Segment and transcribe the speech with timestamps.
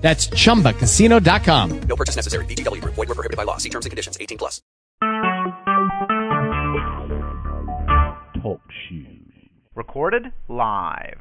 [0.00, 1.80] That's chumbacasino.com.
[1.82, 2.44] No purchase necessary.
[2.46, 2.94] VGW Group.
[2.94, 3.58] Void were prohibited by law.
[3.58, 4.18] See terms and conditions.
[4.20, 4.60] 18 plus.
[8.42, 9.32] Talk shoes.
[9.74, 11.18] Recorded live.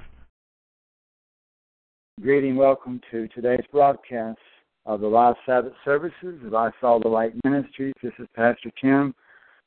[2.22, 4.40] Greeting, welcome to today's broadcast
[4.86, 7.94] of the Live Sabbath services of I Saw the Light Ministries.
[8.04, 9.16] This is Pastor Tim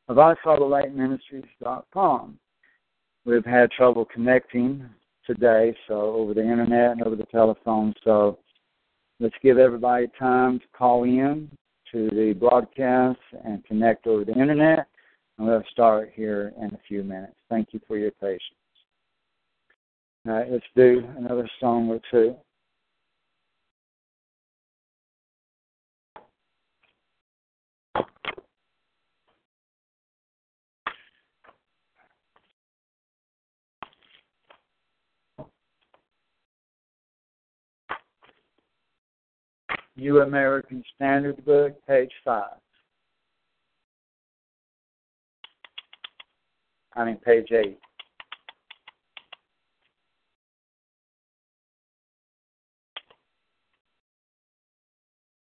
[0.09, 2.39] of I Saw the Light Ministries.com.
[3.25, 4.85] We've had trouble connecting
[5.27, 7.95] today, so over the internet and over the telephone.
[8.05, 8.39] So
[9.23, 11.49] let's give everybody time to call in
[11.93, 14.89] to the broadcast and connect over the internet.
[15.39, 17.35] And we'll start here in a few minutes.
[17.49, 18.43] Thank you for your patience.
[20.27, 22.35] All right, let's do another song or two.
[39.97, 42.45] New American Standard Book, page 5.
[46.95, 47.79] I mean, page 8.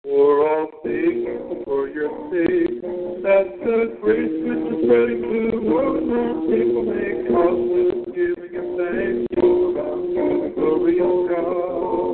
[0.03, 2.81] For all things, for your sake,
[3.23, 7.75] that the grace which is spreading to world, more people may come
[8.13, 12.06] giving and thanks to the glory of God.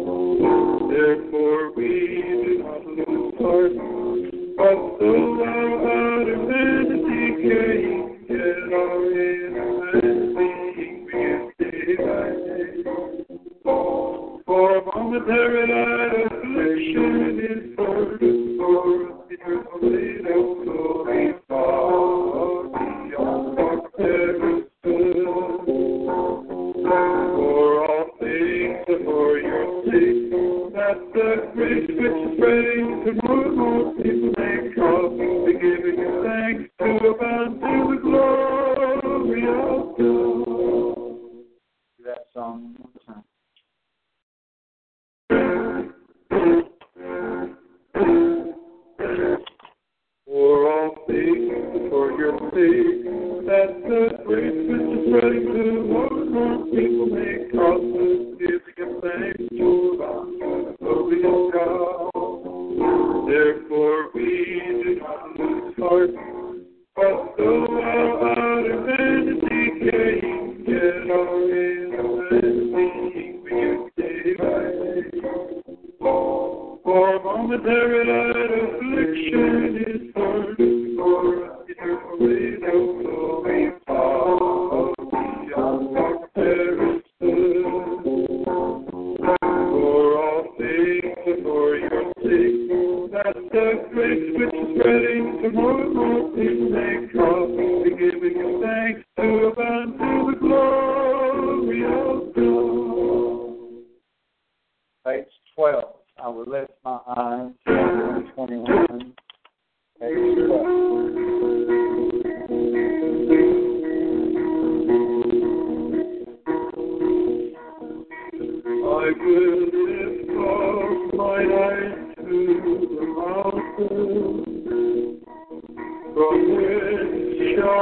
[0.89, 2.00] Therefore we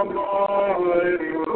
[0.01, 1.48] الله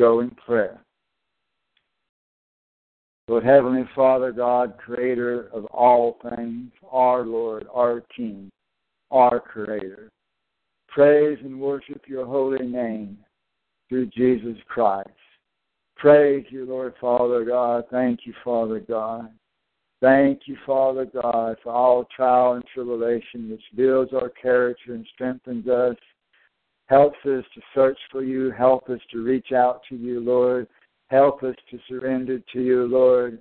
[0.00, 0.80] go in prayer.
[3.28, 8.50] Lord Heavenly Father, God, creator of all things, our Lord, our King,
[9.10, 10.08] our Creator,
[10.88, 13.18] praise and worship your holy name
[13.88, 15.10] through Jesus Christ.
[15.96, 17.84] Praise you, Lord Father God.
[17.90, 19.30] Thank you, Father God.
[20.00, 25.68] Thank you, Father God, for all trial and tribulation which builds our character and strengthens
[25.68, 25.96] us
[26.90, 30.66] helps us to search for you, help us to reach out to you, Lord.
[31.06, 33.38] Help us to surrender to you, Lord.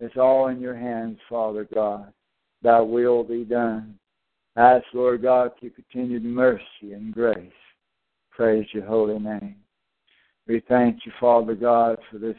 [0.00, 2.12] It's all in your hands, Father God.
[2.62, 3.98] Thy will be done.
[4.56, 7.50] Ask, Lord God, for continued mercy and grace.
[8.30, 9.56] Praise your holy name.
[10.46, 12.36] We thank you, Father God, for this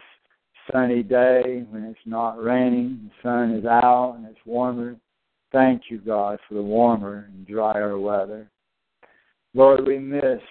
[0.71, 4.95] sunny day when it's not raining, the sun is out and it's warmer.
[5.51, 8.51] Thank you, God, for the warmer and drier weather.
[9.55, 10.41] Lord, we miss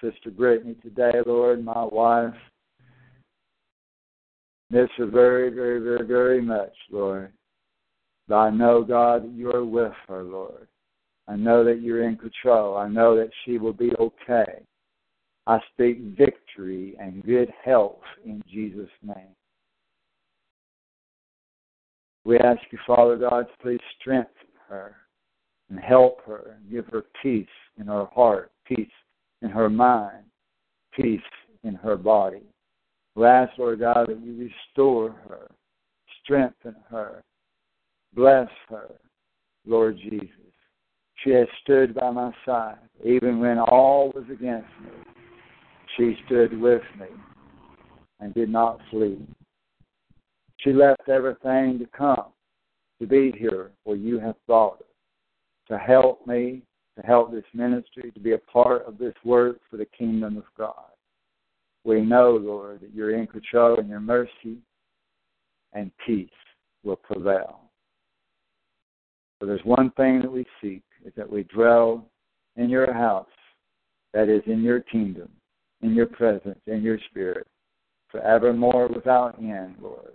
[0.00, 2.32] Sister Brittany today, Lord, my wife.
[4.70, 7.30] Miss her very, very, very, very much, Lord.
[8.26, 10.66] But I know, God, that you are with her, Lord.
[11.28, 12.78] I know that you're in control.
[12.78, 14.64] I know that she will be okay.
[15.46, 19.36] I speak victory and good health in Jesus' name.
[22.24, 24.96] We ask you, Father God, to please strengthen her
[25.72, 27.46] and help her and give her peace
[27.80, 28.90] in her heart, peace
[29.40, 30.24] in her mind,
[30.94, 31.20] peace
[31.64, 32.42] in her body.
[33.14, 35.50] We ask, Lord God, that you restore her,
[36.22, 37.22] strengthen her,
[38.14, 38.90] bless her,
[39.66, 40.28] Lord Jesus.
[41.24, 44.90] She has stood by my side, even when all was against me.
[45.96, 47.06] She stood with me
[48.20, 49.26] and did not flee.
[50.58, 52.26] She left everything to come
[53.00, 54.84] to be here where you have brought her,
[55.72, 56.60] to help me,
[57.00, 60.44] to help this ministry, to be a part of this work for the kingdom of
[60.58, 60.74] God.
[61.84, 64.58] We know, Lord, that you're in control and your mercy
[65.72, 66.28] and peace
[66.84, 67.60] will prevail.
[69.40, 72.04] So there's one thing that we seek is that we dwell
[72.56, 73.26] in your house
[74.12, 75.30] that is in your kingdom,
[75.80, 77.46] in your presence, in your spirit,
[78.10, 80.12] forevermore without end, Lord.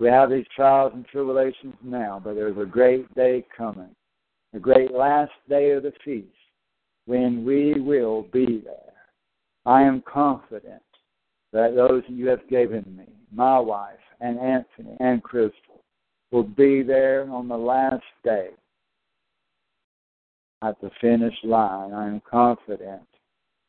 [0.00, 3.94] We have these trials and tribulations now, but there's a great day coming,
[4.58, 6.26] a great last day of the feast,
[7.06, 8.92] when we will be there.
[9.64, 10.82] I am confident
[11.52, 15.84] that those you have given me, my wife and Anthony and Crystal,
[16.32, 18.48] will be there on the last day
[20.62, 21.92] at the finish line.
[21.92, 23.06] I am confident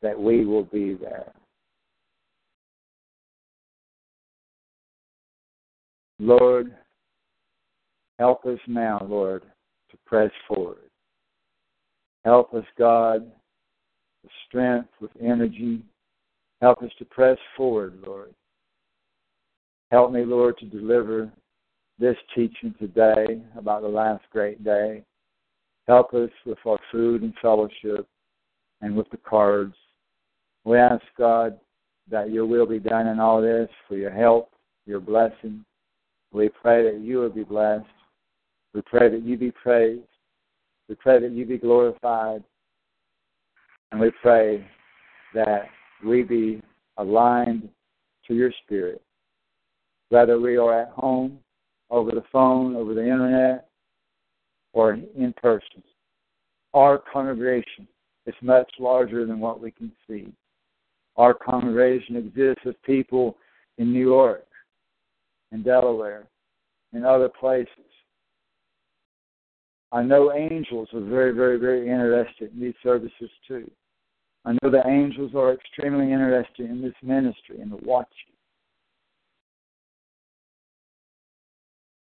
[0.01, 1.31] that we will be there.
[6.17, 6.75] Lord,
[8.17, 9.43] help us now, Lord,
[10.09, 10.89] press forward.
[12.25, 13.31] Help us, God,
[14.23, 15.83] with strength, with energy.
[16.61, 18.33] Help us to press forward, Lord.
[19.91, 21.31] Help me, Lord, to deliver
[21.99, 25.03] this teaching today about the last great day.
[25.87, 28.07] Help us with our food and fellowship
[28.81, 29.75] and with the cards.
[30.65, 31.59] We ask, God,
[32.09, 34.51] that your will be done in all this for your help,
[34.85, 35.63] your blessing.
[36.31, 37.85] We pray that you will be blessed.
[38.73, 40.03] We pray that you be praised.
[40.87, 42.43] We pray that you be glorified.
[43.91, 44.65] And we pray
[45.33, 45.63] that
[46.05, 46.61] we be
[46.97, 47.69] aligned
[48.27, 49.01] to your spirit.
[50.09, 51.39] Whether we are at home,
[51.89, 53.67] over the phone, over the internet,
[54.73, 55.83] or in person.
[56.73, 57.87] Our congregation
[58.27, 60.31] is much larger than what we can see.
[61.17, 63.37] Our congregation exists of people
[63.77, 64.45] in New York,
[65.51, 66.27] in Delaware,
[66.93, 67.69] in other places.
[69.91, 73.69] I know angels are very, very, very interested in these services too.
[74.45, 78.33] I know the angels are extremely interested in this ministry and the watching.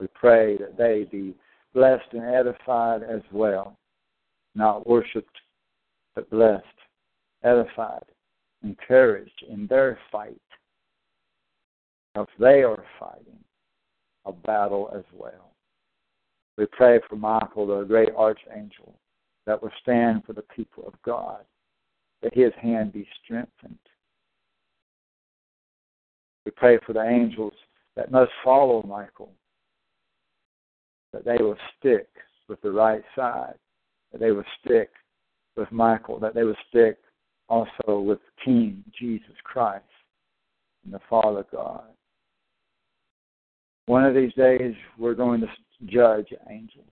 [0.01, 1.35] We pray that they be
[1.73, 3.79] blessed and edified as well,
[4.55, 5.39] not worshipped,
[6.15, 6.65] but blessed,
[7.45, 8.05] edified,
[8.63, 10.41] encouraged in their fight,
[12.13, 13.39] because they are fighting
[14.27, 15.56] a battle as well.
[16.57, 18.95] We pray for Michael, the great archangel,
[19.47, 21.45] that will stand for the people of God,
[22.23, 23.79] that his hand be strengthened.
[26.45, 27.53] We pray for the angels
[27.97, 29.33] that must follow Michael,
[31.13, 32.09] that they will stick
[32.49, 33.55] with the right side,
[34.13, 34.91] that they will stick
[35.57, 36.99] with Michael, that they will stick
[37.49, 39.85] also with King Jesus Christ
[40.85, 41.85] and the Father God.
[43.87, 45.47] One of these days, we're going to
[45.87, 46.87] judge angels.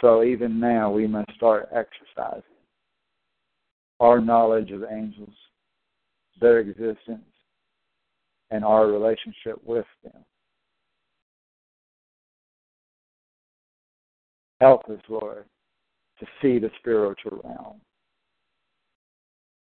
[0.00, 2.42] So even now, we must start exercising
[4.00, 5.34] our knowledge of angels,
[6.40, 7.20] their existence,
[8.50, 10.24] and our relationship with them.
[14.60, 15.44] Help us, Lord,
[16.18, 17.80] to see the spiritual realm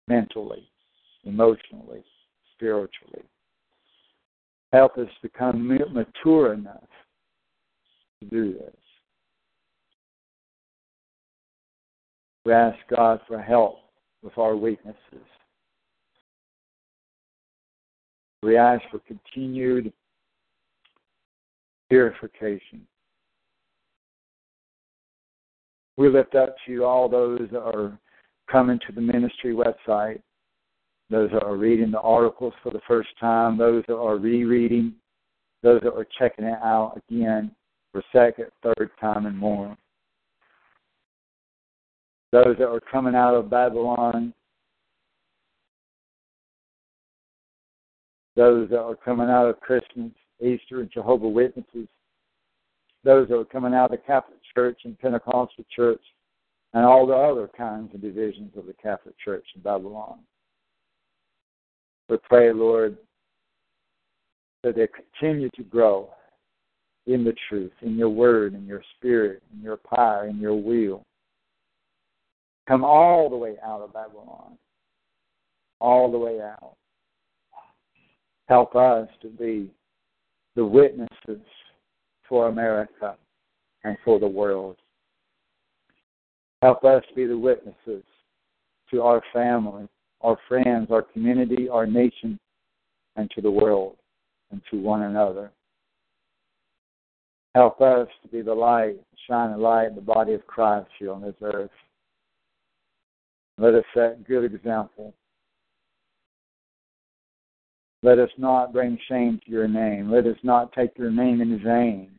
[0.07, 0.69] mentally,
[1.25, 2.05] emotionally,
[2.55, 3.25] spiritually.
[4.73, 6.89] Help us become mature enough
[8.21, 8.75] to do this.
[12.45, 13.77] We ask God for help
[14.23, 14.97] with our weaknesses.
[18.43, 19.93] We ask for continued
[21.89, 22.87] purification.
[25.97, 27.99] We lift up to you all those that are
[28.51, 30.23] coming to the ministry website
[31.11, 34.95] those that are reading the articles for the first time, those that are rereading,
[35.63, 37.51] those that are checking it out again
[37.93, 39.77] for second, third time, and more.
[42.31, 44.35] Those that are coming out of Babylon,
[48.37, 51.89] those that are coming out of Christmas, Easter, and Jehovah Witnesses,
[53.03, 56.03] those that are coming out of the Catholic Church and Pentecostal Church,
[56.75, 60.19] and all the other kinds of divisions of the Catholic Church in Babylon.
[62.09, 62.97] We pray, Lord,
[64.63, 66.11] that they continue to grow
[67.07, 71.03] in the truth, in your word, in your spirit, in your power, in your will.
[72.67, 74.59] Come all the way out of Babylon,
[75.81, 76.75] all the way out.
[78.49, 79.71] Help us to be
[80.55, 81.45] the witnesses
[82.29, 83.17] for America
[83.85, 84.77] and for the world.
[86.63, 88.03] Help us be the witnesses
[88.91, 89.89] to our family,
[90.21, 92.39] our friends, our community, our nation,
[93.17, 93.97] and to the world
[94.51, 95.51] and to one another.
[97.55, 98.97] Help us to be the light,
[99.29, 101.71] shine a light in the body of Christ here on this earth.
[103.59, 105.15] Let us set good example
[108.03, 110.11] Let us not bring shame to your name.
[110.11, 112.11] Let us not take your name in vain.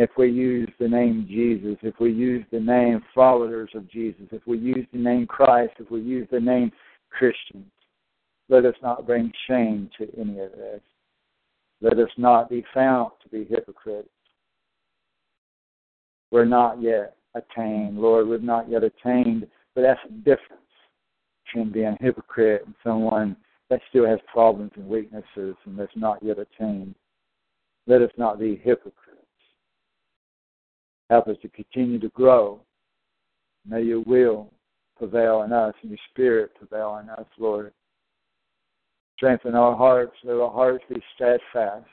[0.00, 4.46] If we use the name Jesus, if we use the name followers of Jesus, if
[4.46, 6.70] we use the name Christ, if we use the name
[7.10, 7.66] Christians,
[8.48, 10.80] let us not bring shame to any of this.
[11.80, 14.08] Let us not be found to be hypocrites.
[16.30, 18.28] We're not yet attained, Lord.
[18.28, 20.62] We've not yet attained, but that's the difference
[21.44, 23.36] between being a hypocrite and someone
[23.68, 26.94] that still has problems and weaknesses and that's not yet attained.
[27.88, 29.07] Let us not be hypocrites.
[31.10, 32.60] Help us to continue to grow.
[33.66, 34.50] May your will
[34.96, 37.72] prevail in us and your spirit prevail in us, Lord.
[39.16, 40.12] Strengthen our hearts.
[40.24, 41.86] Let our hearts be steadfast.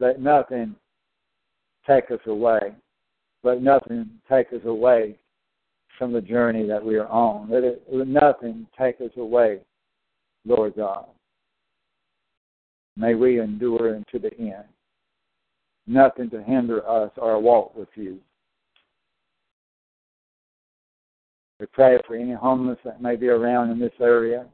[0.00, 0.76] Let nothing
[1.86, 2.74] take us away.
[3.42, 5.16] Let nothing take us away
[5.96, 7.50] from the journey that we are on.
[7.50, 9.60] Let, it, let nothing take us away,
[10.44, 11.06] Lord God.
[12.96, 14.64] May we endure unto the end.
[15.86, 18.18] Nothing to hinder us our walk with you.
[21.60, 24.46] We pray for any homeless that may be around in this area.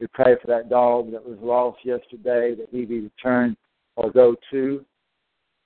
[0.00, 3.56] We pray for that dog that was lost yesterday that he be returned
[3.96, 4.84] or go to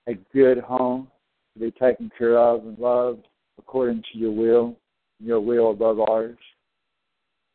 [0.07, 1.09] a good home
[1.55, 3.27] to be taken care of and loved
[3.59, 4.77] according to your will,
[5.21, 6.37] your will above ours.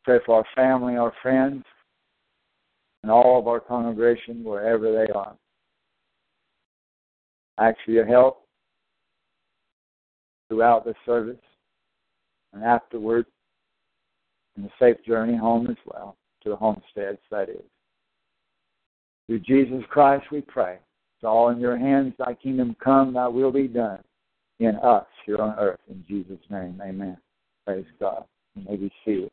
[0.04, 1.64] Pray for our family, our friends,
[3.04, 5.36] and all of our congregation wherever they are.
[7.60, 8.42] Ask for your help
[10.50, 11.38] throughout the service
[12.54, 13.26] and afterward
[14.58, 17.64] in a safe journey home as well, to the homesteads, that is.
[19.28, 20.76] Through Jesus Christ we pray.
[20.76, 22.14] It's all in your hands.
[22.20, 24.00] Thy kingdom come, thy will be done
[24.60, 25.80] in us here on earth.
[25.90, 27.18] In Jesus' name, amen.
[27.66, 28.26] Praise God.
[28.56, 29.32] You may be seated.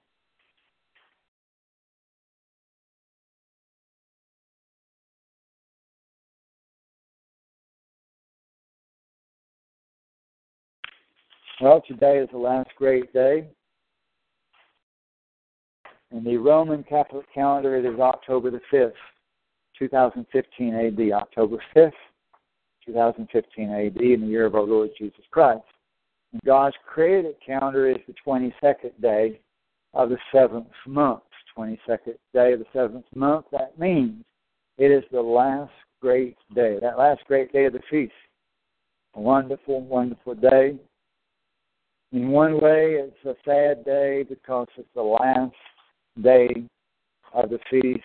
[11.61, 13.47] Well, today is the last great day.
[16.11, 18.93] In the Roman Catholic calendar, it is October the 5th,
[19.79, 21.13] 2015 AD.
[21.13, 21.93] October 5th,
[22.87, 25.63] 2015 AD, in the year of our Lord Jesus Christ.
[26.33, 29.39] And God's created calendar is the 22nd day
[29.93, 31.25] of the seventh month.
[31.59, 33.45] 22nd day of the seventh month.
[33.53, 34.25] That means
[34.79, 38.15] it is the last great day, that last great day of the feast.
[39.15, 40.79] A wonderful, wonderful day
[42.13, 45.55] in one way, it's a sad day because it's the last
[46.23, 46.49] day
[47.33, 48.05] of the feast.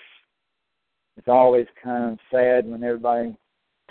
[1.18, 3.36] It's always kind of sad when everybody,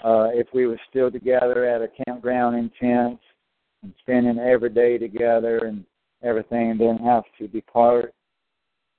[0.04, 3.22] uh, if we were still together at a campground in tents
[3.82, 5.84] and spending every day together and
[6.22, 8.14] everything, then have to depart.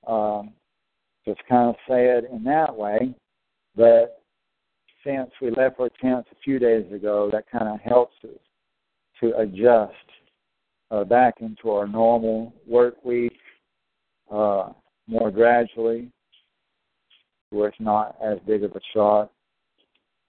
[0.08, 0.51] Um,
[1.23, 3.15] so it's kind of sad in that way.
[3.75, 4.21] But
[5.06, 8.39] since we left our tents a few days ago, that kind of helps us
[9.21, 9.93] to adjust
[10.91, 13.38] uh, back into our normal work week
[14.32, 14.69] uh,
[15.08, 16.10] more gradually,
[17.50, 19.32] where it's not as big of a shock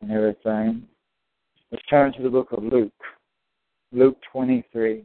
[0.00, 0.82] and everything.
[1.70, 2.92] Let's turn to the book of Luke,
[3.92, 5.02] Luke 23.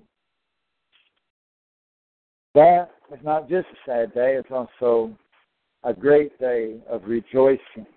[2.53, 5.17] That is not just a sad day, it's also
[5.83, 7.87] a great day of rejoicing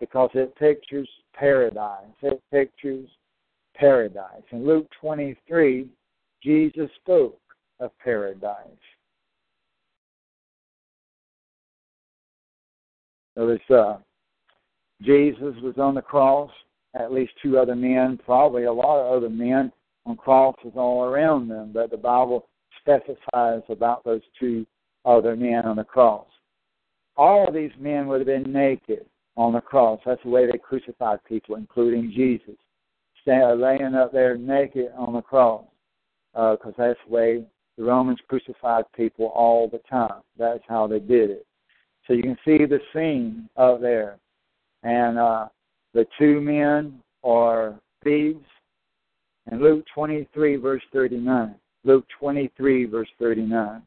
[0.00, 2.06] because it pictures paradise.
[2.22, 3.08] It pictures
[3.74, 4.42] paradise.
[4.52, 5.88] In Luke 23,
[6.42, 7.40] Jesus spoke
[7.80, 8.66] of paradise.
[13.36, 13.98] Notice uh,
[15.02, 16.50] Jesus was on the cross,
[16.94, 19.72] at least two other men, probably a lot of other men
[20.06, 22.46] on crosses all around them, but the Bible
[22.80, 24.66] specifies about those two
[25.04, 26.26] other men on the cross.
[27.16, 30.00] All of these men would have been naked on the cross.
[30.04, 32.56] That's the way they crucified people, including Jesus,
[33.26, 35.64] laying up there naked on the cross
[36.38, 37.44] because uh, that's the way
[37.76, 40.22] the Romans crucified people all the time.
[40.38, 41.46] That's how they did it.
[42.06, 44.18] So you can see the scene up there.
[44.84, 45.48] And uh,
[45.94, 47.74] the two men are
[48.04, 48.44] thieves.
[49.50, 51.56] And Luke 23, verse 39.
[51.84, 53.82] Luke 23, verse 39.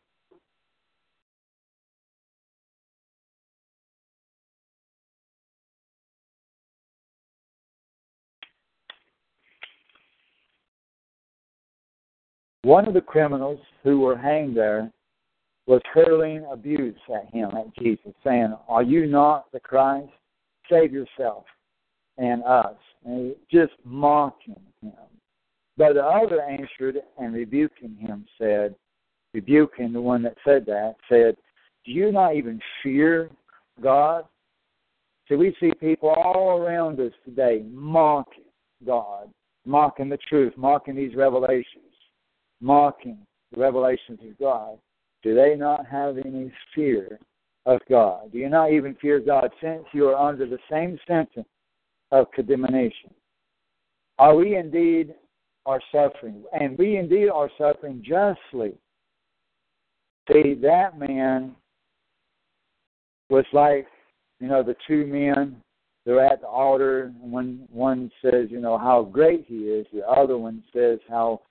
[12.64, 14.92] One of the criminals who were hanged there
[15.68, 20.12] was hurling abuse at him, at Jesus, saying, Are you not the Christ?
[20.70, 21.46] Save yourself
[22.18, 22.76] and us.
[23.06, 24.94] And just mocking him.
[25.78, 28.76] But the other answered and rebuking him said,
[29.34, 31.36] rebuking the one that said that, said,
[31.86, 33.30] Do you not even fear
[33.82, 34.26] God,
[35.28, 38.44] So we see people all around us today mocking
[38.86, 39.30] God,
[39.66, 41.91] mocking the truth, mocking these revelations,
[42.62, 43.18] mocking
[43.52, 44.78] the revelations of God.
[45.24, 47.20] Do they not have any fear
[47.66, 48.32] of God?
[48.32, 51.48] Do you not even fear God since you are under the same sentence
[52.12, 53.12] of condemnation?
[54.18, 55.14] Are we indeed
[55.66, 56.44] are suffering?
[56.60, 58.74] And we indeed are suffering justly.
[60.32, 61.56] See, that man
[63.30, 63.88] was like,
[64.40, 65.62] you know, the two men
[66.06, 70.08] they're at the altar and one one says, you know, how great he is, the
[70.08, 71.42] other one says how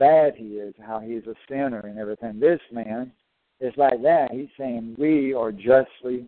[0.00, 2.40] bad he is, how he's a sinner and everything.
[2.40, 3.12] This man
[3.60, 4.32] is like that.
[4.32, 6.26] He's saying we are justly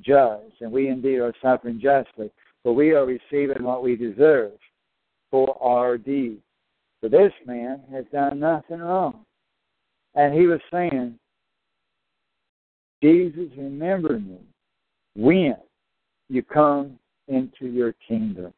[0.00, 2.30] judged, and we indeed are suffering justly,
[2.64, 4.52] but we are receiving what we deserve
[5.30, 6.42] for our deeds.
[7.00, 9.24] So this man has done nothing wrong.
[10.14, 11.18] And he was saying,
[13.02, 14.38] Jesus, remember me
[15.16, 15.56] when
[16.28, 18.52] you come into your kingdom.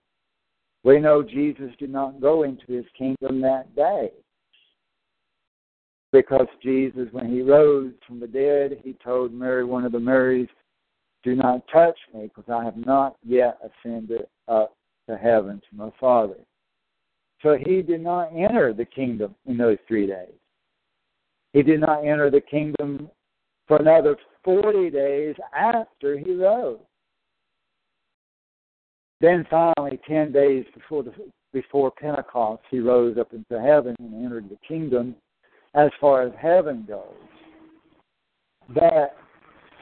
[0.83, 4.11] We know Jesus did not go into his kingdom that day.
[6.14, 10.46] Because Jesus, when he rose from the dead, he told Mary, one of the Marys,
[11.24, 14.77] Do not touch me, because I have not yet ascended up
[15.09, 16.37] to heaven to my Father.
[17.42, 20.37] So he did not enter the kingdom in those three days.
[21.53, 23.11] He did not enter the kingdom
[23.66, 26.79] for another 40 days after he rose.
[29.20, 31.12] Then finally, 10 days before, the,
[31.53, 35.16] before Pentecost, he rose up into heaven and entered the kingdom
[35.75, 37.05] as far as heaven goes.
[38.75, 39.17] That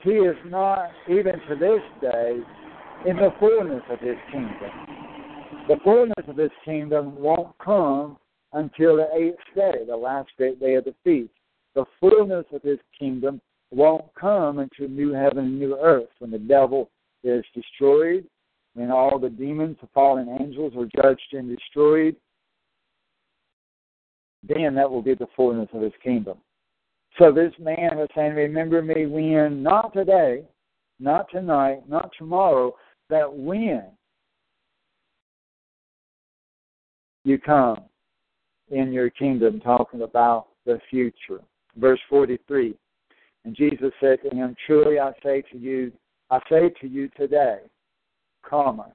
[0.03, 2.39] he is not, even to this day,
[3.07, 4.71] in the fullness of his kingdom.
[5.69, 8.17] The fullness of his kingdom won't come
[8.53, 11.33] until the eighth day, the last great day of the feast.
[11.75, 16.39] The fullness of his kingdom won't come until new heaven and new earth, when the
[16.39, 16.91] devil
[17.25, 18.27] is destroyed,
[18.75, 22.17] when all the demons, the fallen angels, are judged and destroyed.
[24.47, 26.39] Then that will be the fullness of his kingdom.
[27.19, 30.45] So this man was saying, Remember me when, not today,
[30.99, 32.75] not tonight, not tomorrow,
[33.09, 33.85] but when
[37.25, 37.79] you come
[38.71, 41.41] in your kingdom, talking about the future.
[41.77, 42.75] Verse 43
[43.45, 45.93] And Jesus said to him, Truly I say to you,
[46.31, 47.59] I say to you today,
[48.49, 48.93] comma,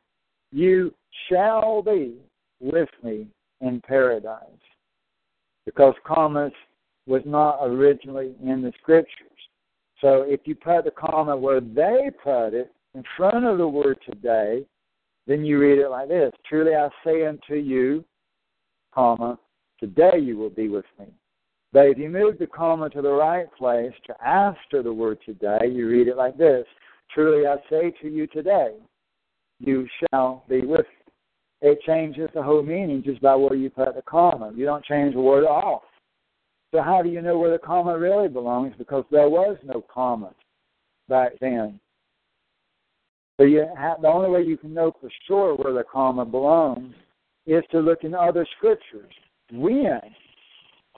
[0.51, 0.93] you
[1.29, 2.15] shall be
[2.59, 3.27] with me
[3.61, 4.41] in paradise.
[5.67, 6.53] Because commas
[7.07, 9.27] was not originally in the scriptures.
[9.99, 13.97] So if you put the comma where they put it in front of the word
[14.09, 14.65] today,
[15.27, 18.05] then you read it like this Truly I say unto you,
[18.95, 19.37] comma,
[19.77, 21.07] today you will be with me.
[21.73, 25.67] But if you move the comma to the right place to after the word today,
[25.69, 26.65] you read it like this
[27.13, 28.75] Truly I say to you today,
[29.59, 30.85] you shall be with.
[31.61, 34.51] It changes the whole meaning just by where you put the comma.
[34.55, 35.83] You don't change the word off.
[36.71, 38.73] So how do you know where the comma really belongs?
[38.77, 40.33] Because there was no comma
[41.09, 41.79] back then.
[43.37, 46.93] So you have, the only way you can know for sure where the comma belongs
[47.45, 49.11] is to look in other scriptures.
[49.51, 50.01] When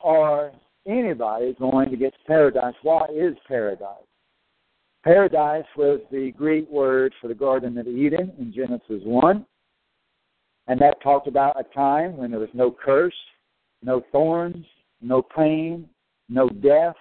[0.02, 0.52] are
[0.88, 2.74] anybody going to get to paradise?
[2.82, 4.04] What is paradise?
[5.04, 9.45] Paradise was the Greek word for the Garden of Eden in Genesis 1.
[10.69, 13.15] And that talked about a time when there was no curse,
[13.82, 14.63] no thorns,
[15.01, 15.89] no pain,
[16.29, 16.95] no death.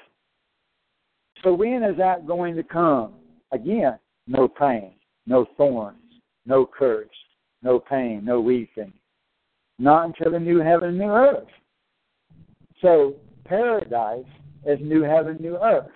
[1.44, 3.12] So when is that going to come?
[3.52, 4.94] Again, no pain,
[5.26, 5.98] no thorns,
[6.46, 7.08] no curse,
[7.62, 8.92] no pain, no weeping,
[9.78, 11.48] not until the new heaven and new earth.
[12.80, 14.24] So paradise
[14.64, 15.90] is new heaven, new earth.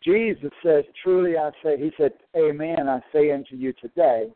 [0.00, 4.28] Jesus says, Truly I say, He said, Amen, I say unto you today,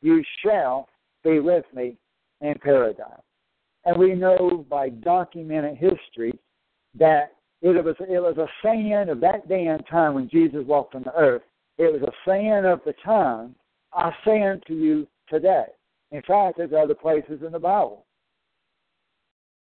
[0.00, 0.88] you shall
[1.22, 1.98] be with me
[2.40, 3.20] in paradise.
[3.84, 6.38] And we know by documented history
[6.98, 10.94] that it was it was a saying of that day and time when Jesus walked
[10.94, 11.42] on the earth.
[11.76, 13.54] It was a saying of the time,
[13.92, 15.66] I say unto you today.
[16.10, 18.04] In fact, there's other places in the Bible.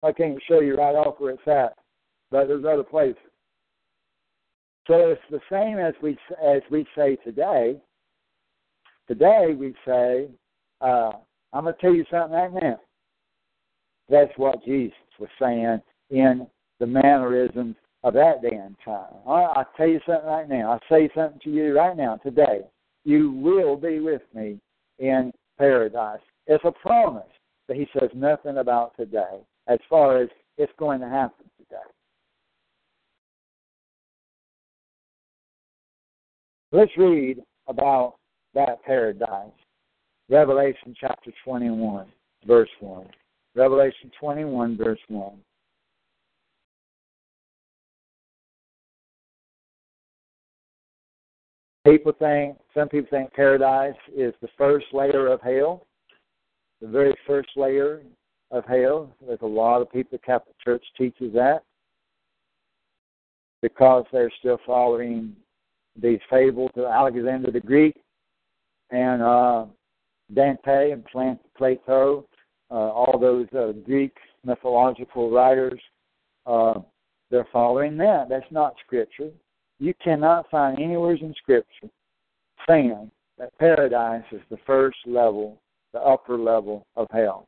[0.03, 1.75] I can't show you right off where it's at,
[2.31, 3.17] but there's other places.
[4.87, 7.77] So it's the same as we as we say today.
[9.09, 10.29] Today we say,
[10.81, 11.13] uh,
[11.57, 12.81] "I'm going to tell you something right now."
[14.09, 16.47] That's what Jesus was saying in
[16.79, 19.15] the mannerisms of that day and time.
[19.27, 20.73] I'll tell you something right now.
[20.73, 22.61] I say something to you right now, today.
[23.05, 24.61] You will be with me
[24.99, 26.21] in paradise.
[26.47, 27.25] It's a promise,
[27.67, 31.77] but he says nothing about today as far as it's going to happen today.
[36.71, 38.17] Let's read about
[38.55, 39.51] that paradise.
[40.29, 42.07] Revelation chapter 21,
[42.47, 43.07] verse 1.
[43.55, 45.33] Revelation 21, verse 1.
[51.87, 55.87] People think, some people think paradise is the first layer of hell,
[56.81, 58.03] the very first layer
[58.51, 59.13] of hell.
[59.25, 61.63] There's a lot of people, the Catholic Church teaches that
[63.63, 65.37] because they're still following
[66.01, 67.97] these fables of Alexander the Greek
[68.91, 69.67] and uh,
[70.35, 71.05] Dante and
[71.57, 72.27] Plato,
[72.71, 75.81] uh, all those uh, Greek mythological writers.
[76.47, 76.81] Uh,
[77.31, 78.29] they're following that.
[78.29, 79.31] That's not scripture.
[79.79, 81.89] You cannot find anywhere in Scripture
[82.67, 85.61] saying that paradise is the first level,
[85.93, 87.47] the upper level of hell,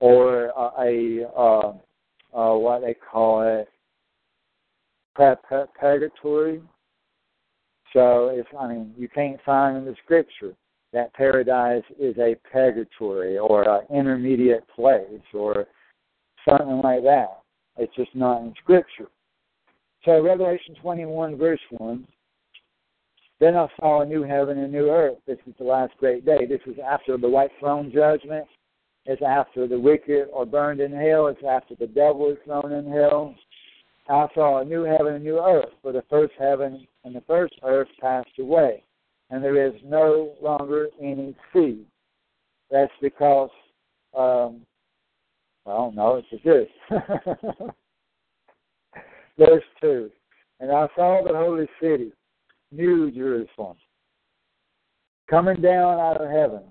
[0.00, 1.72] or a uh,
[2.36, 3.68] uh, what they call it
[5.14, 6.60] purgatory.
[7.92, 10.54] So it's I mean you can't find in the Scripture
[10.92, 15.66] that paradise is a purgatory or an intermediate place or
[16.48, 17.42] something like that.
[17.76, 19.08] It's just not in Scripture.
[20.04, 22.06] So Revelation 21, verse 1.
[23.38, 25.18] Then I saw a new heaven and a new earth.
[25.26, 26.46] This is the last great day.
[26.46, 28.46] This is after the white throne judgment.
[29.04, 31.26] It's after the wicked are burned in hell.
[31.26, 33.34] It's after the devil is thrown in hell.
[34.08, 37.22] I saw a new heaven and a new earth, for the first heaven and the
[37.22, 38.84] first earth passed away,
[39.30, 41.84] and there is no longer any sea.
[42.70, 43.50] That's because,
[44.16, 44.62] um,
[45.64, 46.68] well, no, it's a this.
[49.38, 50.10] Verse 2
[50.60, 52.12] And I saw the holy city,
[52.72, 53.76] New Jerusalem,
[55.28, 56.62] coming down out of heaven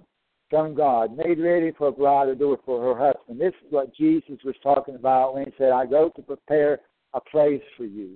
[0.50, 3.40] from God, made ready for a bride adorned for her husband.
[3.40, 6.80] This is what Jesus was talking about when he said, I go to prepare
[7.14, 8.16] a place for you.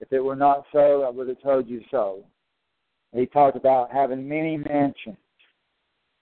[0.00, 2.24] If it were not so, I would have told you so.
[3.14, 5.16] He talked about having many mansions,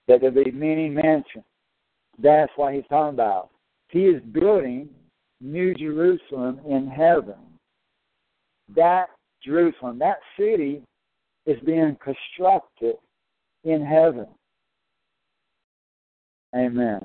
[0.09, 1.45] that there be many mansions.
[2.19, 3.51] That's what he's talking about.
[3.89, 4.89] He is building
[5.41, 7.37] New Jerusalem in heaven
[8.77, 9.07] that
[9.43, 10.83] Jerusalem, that city,
[11.47, 12.97] is being constructed
[13.65, 14.27] in heaven.
[16.55, 17.01] Amen.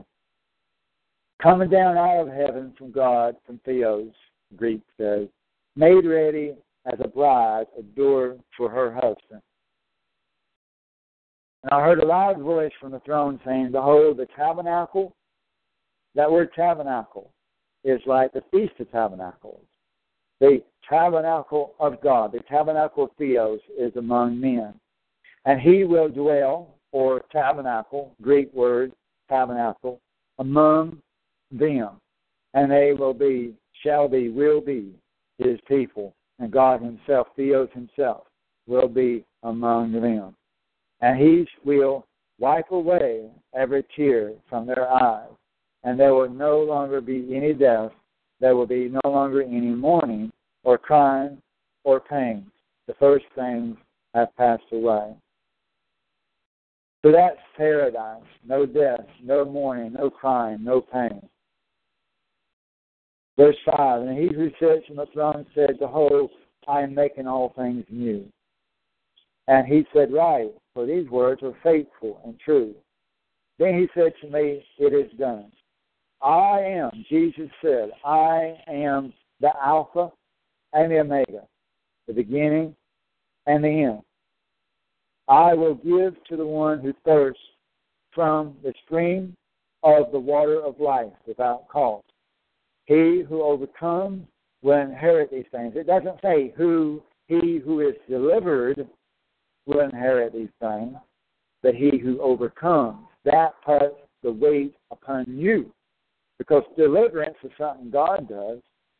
[1.41, 4.11] Coming down out of heaven from God, from Theos,
[4.55, 5.27] Greek says,
[5.75, 9.41] made ready as a bride, adored for her husband.
[11.65, 15.13] And I heard a loud voice from the throne saying, Behold, the tabernacle,
[16.15, 17.31] that word tabernacle
[17.83, 19.65] is like the Feast of Tabernacles
[20.39, 24.73] the tabernacle of God, the tabernacle of Theos, is among men.
[25.45, 28.91] And he will dwell, or tabernacle, Greek word,
[29.29, 29.99] tabernacle,
[30.39, 31.01] among
[31.51, 31.91] them.
[32.53, 34.93] And they will be, shall be, will be
[35.37, 36.13] his people.
[36.39, 38.23] And God himself, Theos himself,
[38.67, 40.35] will be among them.
[41.05, 42.07] And he will
[42.39, 45.29] wipe away every tear from their eyes.
[45.83, 47.91] And there will no longer be any death
[48.39, 50.31] there will be no longer any mourning
[50.63, 51.41] or crying
[51.83, 52.45] or pain.
[52.87, 53.77] The first things
[54.13, 55.15] have passed away.
[57.03, 58.23] So that's paradise.
[58.45, 61.21] No death, no mourning, no crying, no pain.
[63.37, 66.31] Verse 5 And he who sits on the throne said, Behold,
[66.67, 68.25] I am making all things new.
[69.47, 72.73] And he said, Write, for these words are faithful and true.
[73.59, 75.51] Then he said to me, It is done.
[76.21, 80.11] I am, Jesus said, I am the Alpha
[80.73, 81.43] and the Omega,
[82.07, 82.75] the beginning
[83.45, 84.01] and the end.
[85.27, 87.41] I will give to the one who thirsts
[88.13, 89.35] from the stream
[89.83, 92.05] of the water of life without cost.
[92.85, 94.25] He who overcomes
[94.61, 95.73] will inherit these things.
[95.75, 98.87] It doesn't say who he who is delivered
[99.65, 100.95] will inherit these things,
[101.63, 103.07] but he who overcomes.
[103.23, 105.71] That puts the weight upon you.
[106.37, 108.59] Because deliverance is something God does,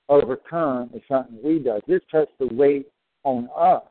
[0.10, 1.80] overcome is something we do.
[1.88, 2.88] This puts the weight
[3.24, 3.84] on us.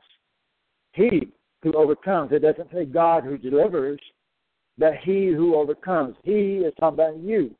[0.92, 1.28] He
[1.62, 4.00] who overcomes, it doesn't say God who delivers,
[4.78, 6.16] but he who overcomes.
[6.22, 7.54] He is talking about you.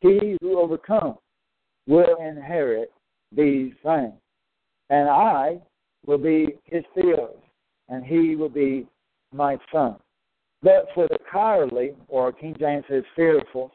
[0.00, 1.18] He who overcomes
[1.86, 2.92] will inherit
[3.32, 4.12] these things.
[4.90, 5.60] And I
[6.06, 7.42] will be his field,
[7.88, 8.86] and he will be
[9.32, 9.96] my son.
[10.62, 13.72] But for the cowardly, or King James says fearful,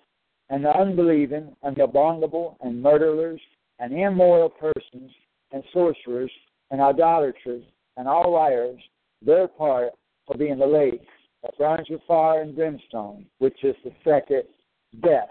[0.49, 3.39] and the unbelieving, and the abominable, and murderers,
[3.79, 5.11] and immoral persons,
[5.51, 6.31] and sorcerers,
[6.71, 7.63] and idolaters,
[7.97, 8.79] and all liars,
[9.21, 9.91] their part
[10.27, 11.05] will be in the lake
[11.41, 14.43] that burns with fire and brimstone, which is the second
[15.01, 15.29] death.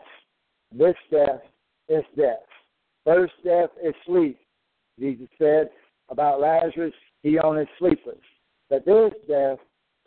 [0.73, 1.43] This death
[1.89, 2.41] is death.
[3.05, 4.39] First death is sleep.
[4.99, 5.71] Jesus said
[6.09, 8.15] about Lazarus, he only sleepeth.
[8.73, 9.59] But this death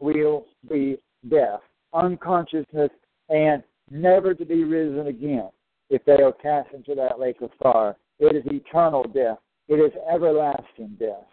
[0.01, 0.97] will be
[1.29, 1.59] death,
[1.93, 2.89] unconsciousness,
[3.29, 5.51] and never to be risen again
[5.91, 7.95] if they are cast into that lake of fire.
[8.17, 9.37] It is eternal death.
[9.67, 11.27] It is everlasting death.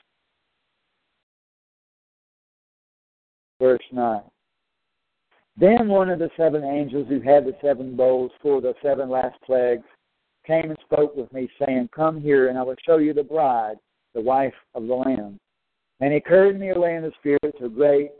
[3.58, 4.20] Verse 9.
[5.56, 9.40] Then one of the seven angels who had the seven bowls of the seven last
[9.46, 9.86] plagues
[10.46, 13.76] came and spoke with me, saying, Come here, and I will show you the bride,
[14.12, 15.40] the wife of the Lamb.
[16.02, 18.10] And he carried me away in the Spirit to a great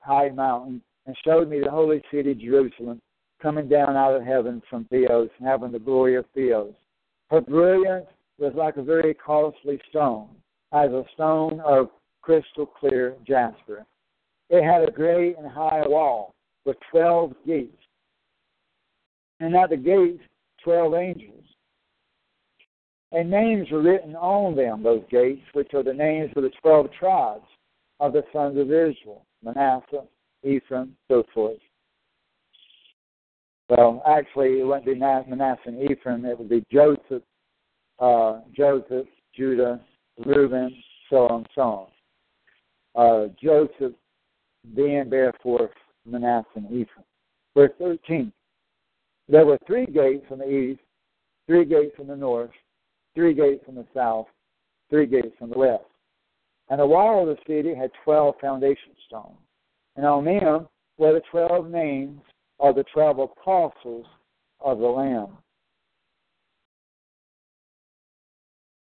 [0.00, 3.00] high mountain, and showed me the holy city, Jerusalem,
[3.40, 6.74] coming down out of heaven from Theos, having the glory of Theos.
[7.30, 8.08] Her brilliance
[8.38, 10.30] was like a very costly stone,
[10.72, 11.90] as a stone of
[12.22, 13.86] crystal clear jasper.
[14.50, 17.84] It had a great and high wall with twelve gates,
[19.38, 20.24] and at the gates
[20.64, 21.44] twelve angels.
[23.12, 26.88] And names were written on them, those gates, which are the names of the twelve
[26.98, 27.44] tribes
[28.00, 30.04] of the sons of Israel Manasseh,
[30.42, 31.58] Ephraim, so forth.
[33.68, 36.24] Well, actually, it wouldn't be Manasseh and Ephraim.
[36.24, 37.22] It would be Joseph,
[37.98, 39.80] uh, Joseph, Judah,
[40.24, 40.74] Reuben,
[41.08, 41.88] so on, and so
[42.94, 43.26] on.
[43.26, 43.94] Uh, Joseph
[44.74, 45.70] then bear forth
[46.06, 47.06] Manasseh and Ephraim.
[47.54, 48.32] Verse 13.
[49.28, 50.80] There were three gates from the east,
[51.46, 52.50] three gates from the north,
[53.14, 54.26] three gates from the south,
[54.90, 55.84] three gates from the west.
[56.68, 59.36] And the wall of the city had twelve foundation stones.
[59.96, 62.20] And on them were the twelve names
[62.60, 64.06] of the twelve apostles
[64.60, 65.36] of the Lamb.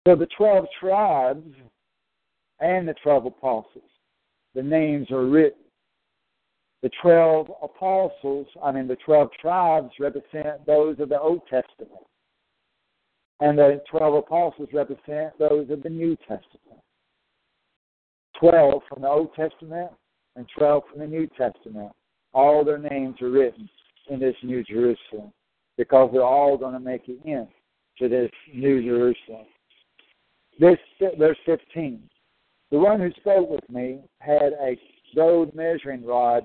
[0.07, 1.53] So the twelve tribes
[2.59, 3.83] and the twelve apostles,
[4.55, 5.59] the names are written.
[6.81, 12.05] The twelve apostles, I mean the twelve tribes represent those of the Old Testament.
[13.41, 16.79] And the twelve apostles represent those of the New Testament.
[18.39, 19.91] Twelve from the Old Testament
[20.35, 21.91] and twelve from the New Testament
[22.33, 23.69] all their names are written
[24.09, 25.31] in this New Jerusalem
[25.77, 27.47] because they're all going to make it in
[27.99, 29.47] to this New Jerusalem.
[30.59, 30.77] This
[31.17, 32.01] verse 15.
[32.71, 34.77] The one who spoke with me had a
[35.15, 36.43] gold measuring rod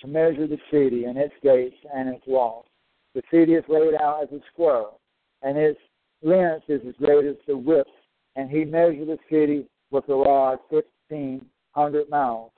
[0.00, 2.66] to measure the city and its gates and its walls.
[3.14, 4.84] The city is laid out as a square,
[5.42, 5.78] and its
[6.22, 7.88] length is as great as the width.
[8.36, 12.50] And he measured the city with a rod fifteen hundred miles.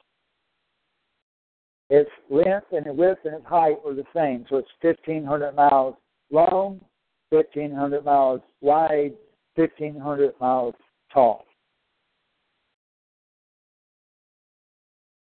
[1.90, 5.94] Its length and its width and its height were the same, so it's 1,500 miles
[6.30, 6.80] long,
[7.30, 9.12] 1,500 miles wide,
[9.56, 10.74] 1,500 miles
[11.12, 11.44] tall.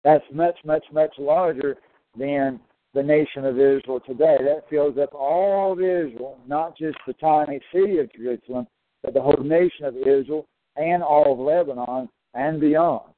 [0.04, 1.76] That's much, much, much larger
[2.18, 2.60] than
[2.94, 4.36] the nation of Israel today.
[4.40, 8.66] That fills up all of Israel, not just the tiny city of Jerusalem,
[9.02, 13.12] but the whole nation of Israel and all of Lebanon and beyond.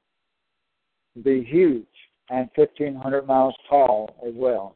[1.23, 1.85] Be huge
[2.29, 4.75] and 1,500 miles tall as well.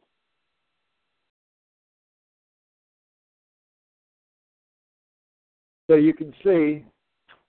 [5.88, 6.84] So you can see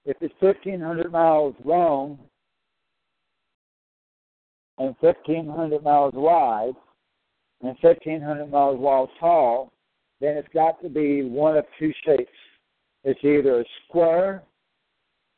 [0.06, 2.18] if it's 1,500 miles long
[4.80, 6.74] and 1,500 miles wide
[7.62, 9.72] and 1,500 miles wide tall,
[10.20, 12.32] then it's got to be one of two shapes.
[13.04, 14.44] It's either a square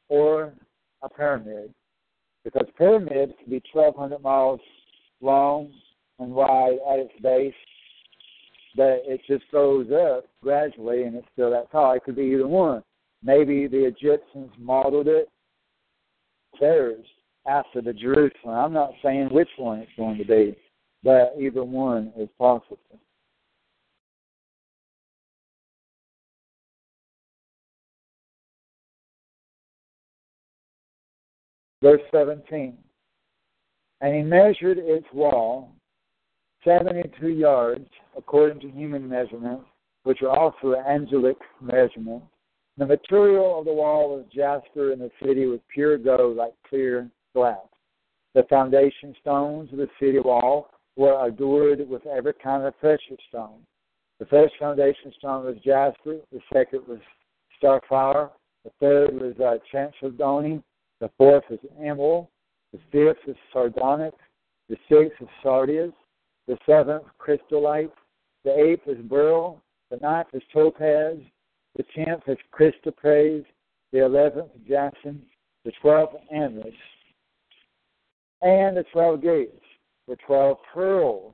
[0.10, 0.54] or
[1.02, 1.74] a pyramid
[2.44, 4.60] because pyramid can be 1,200 miles
[5.22, 5.72] long
[6.20, 7.54] and wide at its base,
[8.76, 11.94] but it just goes up gradually and it's still that tall.
[11.94, 12.84] It could be either one.
[13.24, 15.30] Maybe the Egyptians modeled it
[16.60, 17.06] theirs
[17.48, 18.56] after the Jerusalem.
[18.56, 20.56] I'm not saying which one it's going to be,
[21.04, 22.78] but either one is possible.
[31.82, 32.78] Verse 17.
[34.00, 35.74] And he measured its wall
[36.64, 39.66] 72 yards according to human measurements,
[40.04, 42.26] which are also angelic measurements.
[42.78, 47.10] The material of the wall was jasper, and the city was pure gold like clear
[47.36, 47.58] glass.
[48.34, 53.60] The foundation stones of the city wall were adorned with every kind of precious stone.
[54.20, 57.00] The first foundation stone was jasper, the second was
[57.60, 58.30] sapphire,
[58.64, 60.62] the third was uh, chalcedony,
[61.04, 62.28] the fourth is emerald.
[62.72, 64.16] The fifth is sardonyx.
[64.70, 65.92] The sixth is sardius.
[66.48, 67.92] The seventh, chrysolite.
[68.46, 69.62] The eighth is beryl.
[69.92, 71.18] The ninth is topaz.
[71.76, 73.46] The tenth is chrysoprase.
[73.92, 75.26] The eleventh, jacinth.
[75.66, 76.78] The twelfth, amethyst.
[78.42, 79.62] And the twelve gates
[80.08, 81.34] were twelve pearls.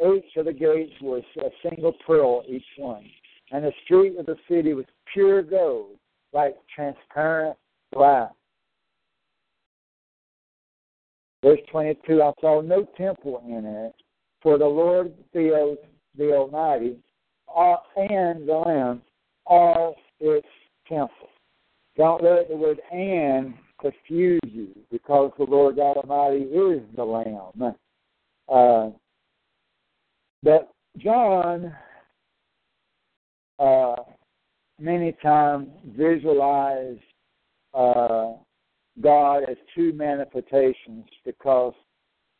[0.00, 3.04] Each of the gates was a single pearl, each one.
[3.50, 5.96] And the street of the city was pure gold,
[6.32, 7.56] like transparent
[7.94, 8.32] glass.
[11.42, 13.94] Verse 22 I saw no temple in it,
[14.42, 15.78] For the Lord Theos,
[16.18, 16.98] the Almighty,
[17.48, 19.02] are, and the Lamb
[19.46, 20.46] are its
[20.88, 21.28] temple.
[21.96, 27.76] Don't let the word and confuse you because the Lord God Almighty is the Lamb.
[28.48, 28.90] Uh,
[30.42, 31.74] but John
[33.58, 33.96] uh,
[34.78, 37.00] many times visualized
[37.74, 38.32] uh,
[39.02, 41.74] God as two manifestations because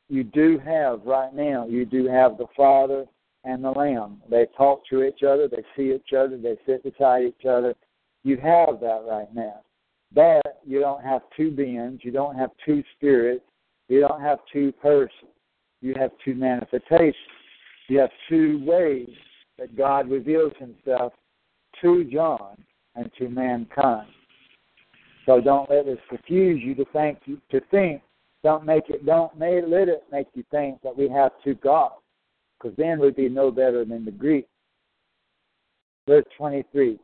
[0.08, 3.04] you do have right now, you do have the Father
[3.44, 4.22] and the Lamb.
[4.30, 7.74] They talk to each other, they see each other, they sit beside each other.
[8.24, 9.60] You have that right now.
[10.12, 13.44] But you don't have two beings, you don't have two spirits,
[13.88, 15.30] you don't have two persons.
[15.80, 17.14] You have two manifestations.
[17.88, 19.10] You have two ways
[19.58, 21.12] that God reveals himself
[21.82, 22.56] to John
[22.94, 24.08] and to mankind.
[25.26, 28.02] So don't let this confuse you to think to think.
[28.42, 29.04] Don't make it.
[29.04, 31.94] Don't may, let it make you think that we have two gods,
[32.58, 34.46] because then we'd be no better than the Greek.
[36.06, 36.98] Verse twenty-three,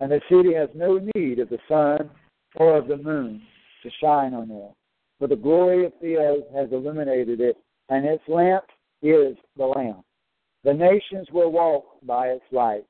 [0.00, 2.10] and the city has no need of the sun
[2.56, 3.40] or of the moon
[3.82, 4.74] to shine on it,
[5.18, 7.56] for the glory of Theos has illuminated it,
[7.88, 8.64] and its lamp
[9.02, 10.02] is the Lamb.
[10.64, 12.84] The nations will walk by its light,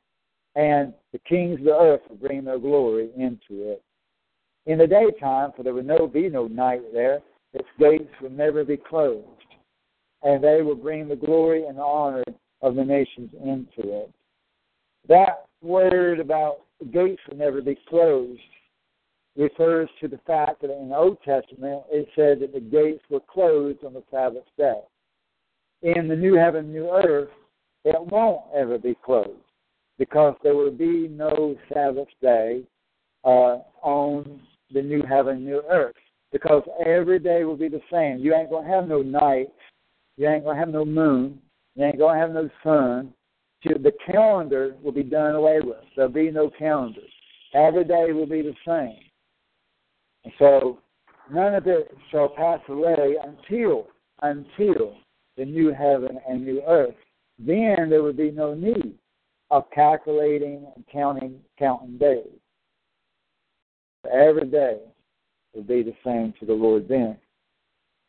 [0.55, 3.83] and the kings of the earth will bring their glory into it.
[4.67, 7.21] In the daytime, for there will no be no night there,
[7.55, 9.27] its gates will never be closed,
[10.23, 12.25] and they will bring the glory and honor
[12.61, 14.11] of the nations into it.
[15.09, 16.61] That word about
[16.93, 18.41] gates will never be closed
[19.37, 23.21] refers to the fact that in the Old Testament it said that the gates were
[23.21, 24.81] closed on the Sabbath day.
[25.83, 27.31] In the new heaven, new earth,
[27.85, 29.31] it won't ever be closed
[29.99, 32.63] because there will be no Sabbath day
[33.25, 34.41] uh, on
[34.73, 35.97] the new heaven, new earth.
[36.31, 38.19] Because every day will be the same.
[38.19, 39.49] You ain't gonna have no night.
[40.17, 41.41] You ain't gonna have no moon.
[41.75, 43.13] You ain't gonna have no sun.
[43.65, 45.85] The calendar will be done away with.
[45.95, 47.03] There'll be no calendar.
[47.55, 48.99] Every day will be the same.
[50.39, 50.79] So
[51.31, 53.89] none of it shall pass away until
[54.23, 54.95] until
[55.37, 56.95] the new heaven and new earth.
[57.39, 58.95] Then there would be no need
[59.51, 62.29] of calculating and counting counting days.
[64.11, 64.79] Every day
[65.55, 67.17] will be the same to the Lord then.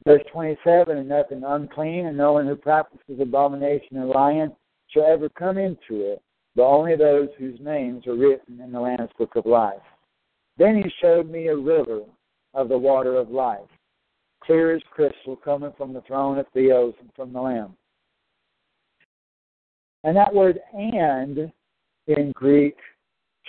[0.06, 4.56] Verse 27 And nothing unclean, and no one who practices abomination and lying
[4.90, 6.22] shall ever come into it,
[6.56, 9.82] but only those whose names are written in the Lamb's book of life.
[10.58, 12.02] Then he showed me a river
[12.54, 13.60] of the water of life,
[14.44, 17.76] clear as crystal, coming from the throne of Theos and from the Lamb.
[20.04, 21.52] And that word and
[22.08, 22.76] in Greek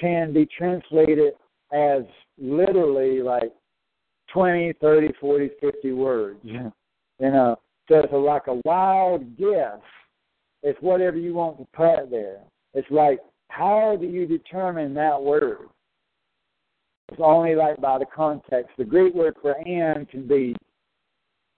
[0.00, 1.34] can be translated
[1.72, 2.02] as
[2.38, 3.52] literally like
[4.32, 6.38] 20, 30, 40, 50 words.
[6.42, 6.70] Yeah.
[7.20, 9.80] You know, so it's like a wild guess.
[10.62, 12.38] It's whatever you want to put there.
[12.72, 15.68] It's like, how do you determine that word?
[17.10, 18.70] It's only like by the context.
[18.78, 20.54] The Greek word for and can be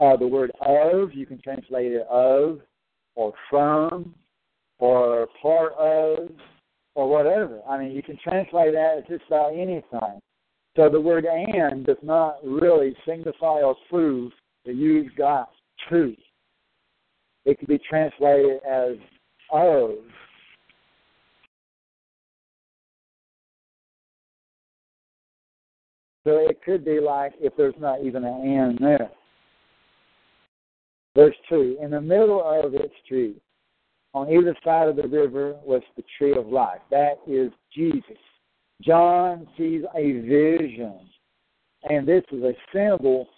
[0.01, 1.15] uh, the word of.
[1.15, 2.61] You can translate it of
[3.15, 4.15] or from
[4.79, 6.31] or part of
[6.95, 7.61] or whatever.
[7.69, 10.21] I mean, you can translate that as just about anything.
[10.77, 14.33] So the word and does not really signify or prove
[14.67, 15.51] that you've got
[15.89, 16.19] truth.
[17.45, 18.97] It can be translated as
[19.53, 19.95] of.
[26.27, 29.11] So it could be like if there's not even an and there.
[31.15, 33.37] Verse 2 In the middle of its tree,
[34.13, 36.81] on either side of the river was the tree of life.
[36.91, 38.19] That is Jesus.
[38.83, 40.99] John sees a vision,
[41.85, 43.29] and this is a symbol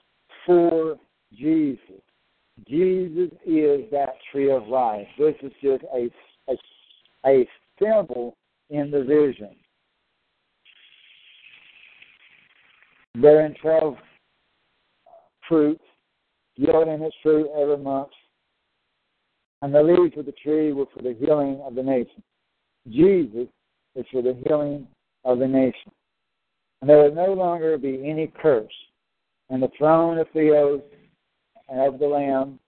[0.47, 0.97] for
[1.37, 2.01] Jesus.
[2.67, 5.07] Jesus is that tree of life.
[5.19, 6.09] This is just a,
[6.49, 6.57] a,
[7.27, 8.35] a symbol
[8.71, 9.55] in the vision.
[13.21, 13.97] Bearing 12
[15.49, 15.85] fruits,
[16.57, 18.11] yielding its fruit every month,
[19.63, 22.23] and the leaves of the tree were for the healing of the nation.
[22.89, 23.49] Jesus
[23.97, 24.87] is for the healing
[25.25, 25.91] of the nation.
[26.81, 28.73] And there will no longer be any curse,
[29.51, 30.81] and the throne of Theos
[31.69, 32.61] and of the Lamb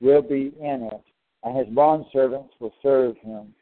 [0.00, 1.04] will be in it,
[1.42, 3.54] and his bondservants will serve him.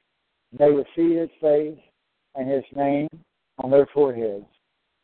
[0.53, 1.79] And they will see his face
[2.37, 3.09] and his name
[3.59, 4.47] on their foreheads.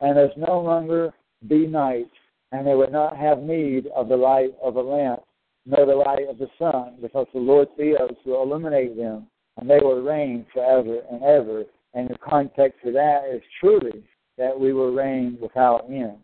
[0.02, 1.14] And there's no longer
[1.48, 2.10] be night,
[2.50, 5.22] and they would not have need of the light of a lamp
[5.64, 9.78] nor the light of the sun, because the Lord Theos will illuminate them, and they
[9.78, 11.64] will reign forever and ever.
[11.94, 14.02] And the context of that is truly
[14.38, 16.18] that we will reign without end.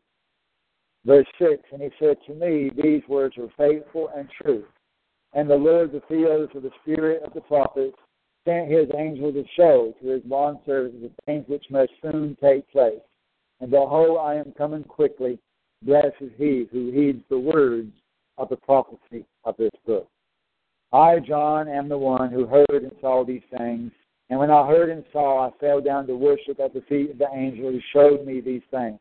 [1.04, 4.64] Verse 6 And he said to me, These words are faithful and true.
[5.34, 7.96] And the Lord, the theos of the spirit of the prophets,
[8.44, 12.98] sent his angel to show to his bondservants the things which must soon take place.
[13.60, 15.38] And behold, I am coming quickly.
[15.82, 17.92] Blessed is he who heeds the words
[18.36, 20.08] of the prophecy of this book.
[20.92, 23.92] I, John, am the one who heard and saw these things.
[24.30, 27.18] And when I heard and saw, I fell down to worship at the feet of
[27.18, 28.98] the angel who showed me these things.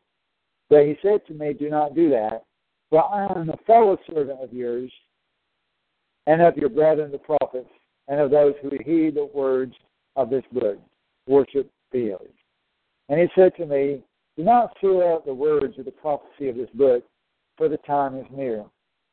[0.70, 2.44] But he said to me, Do not do that,
[2.90, 4.90] for I am a fellow servant of yours
[6.26, 7.70] and of your brethren the prophets
[8.08, 9.74] and of those who heed the words
[10.16, 10.78] of this book.
[11.26, 12.32] Worship daily.
[13.08, 14.02] And he said to me,
[14.38, 17.02] Do not fear out the words of the prophecy of this book,
[17.56, 18.64] for the time is near.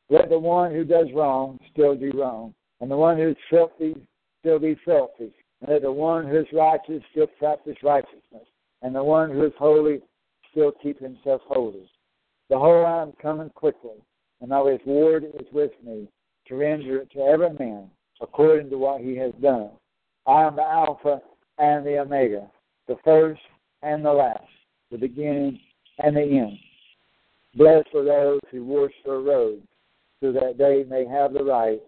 [0.08, 3.96] Let the one who does wrong still do wrong, and the one who is filthy
[4.38, 8.46] still be filthy, and let the one who is righteous still practice righteousness,
[8.82, 10.00] and the one who is holy
[10.52, 11.90] still keep himself holy.
[12.48, 14.00] Behold, I am coming quickly,
[14.40, 16.06] and my reward is with me
[16.46, 19.70] to render it to every man according to what he has done.
[20.24, 21.20] I am the Alpha
[21.58, 22.48] and the Omega,
[22.86, 23.40] the first
[23.82, 24.44] and the last,
[24.90, 25.58] the beginning
[25.98, 26.58] and the end.
[27.54, 29.66] Blessed are those who wash their robes,
[30.20, 31.80] so that they may have the right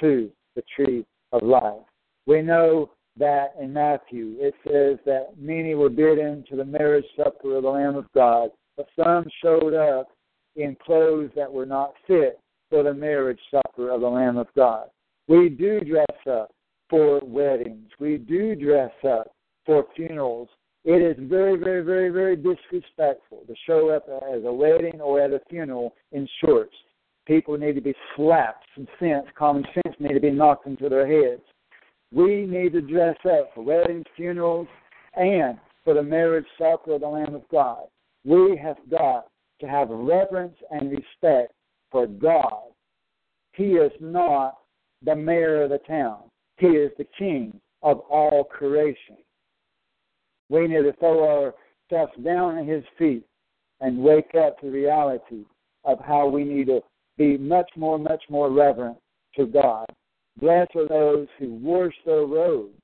[0.00, 1.82] to the tree of life.
[2.26, 7.56] We know that in Matthew it says that many were bidden to the marriage supper
[7.56, 10.08] of the Lamb of God, but some showed up
[10.56, 12.38] in clothes that were not fit
[12.70, 14.88] for the marriage supper of the Lamb of God.
[15.28, 16.50] We do dress up
[16.90, 17.90] for weddings.
[17.98, 19.32] We do dress up
[19.64, 20.48] for funerals.
[20.84, 25.32] It is very, very, very, very disrespectful to show up as a wedding or at
[25.32, 26.74] a funeral in shorts.
[27.26, 28.66] People need to be slapped.
[28.74, 31.40] Some sense, common sense, need to be knocked into their heads.
[32.12, 34.68] We need to dress up for weddings, funerals,
[35.16, 37.84] and for the marriage supper of the Lamb of God.
[38.24, 39.28] We have got
[39.60, 41.52] to have reverence and respect
[41.90, 42.62] for God.
[43.52, 44.58] He is not
[45.02, 46.24] the mayor of the town.
[46.58, 49.16] He is the king of all creation.
[50.54, 51.52] We need to throw
[51.90, 53.24] ourselves down at his feet
[53.80, 55.44] and wake up to the reality
[55.82, 56.80] of how we need to
[57.18, 58.96] be much more, much more reverent
[59.34, 59.86] to God.
[60.40, 62.78] Blessed are those who wash their robes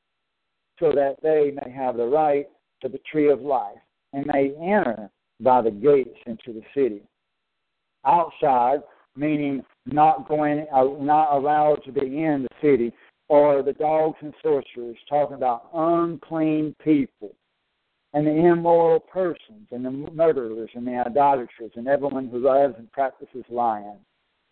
[0.81, 2.49] so that they may have the right
[2.83, 3.79] to the tree of life
[4.13, 5.09] and may enter
[5.39, 7.03] by the gates into the city.
[8.05, 8.81] Outside,
[9.15, 12.93] meaning not going, not allowed to be in the city,
[13.29, 17.31] or the dogs and sorcerers, talking about unclean people,
[18.13, 22.91] and the immoral persons, and the murderers, and the idolaters, and everyone who loves and
[22.93, 23.99] practices lying.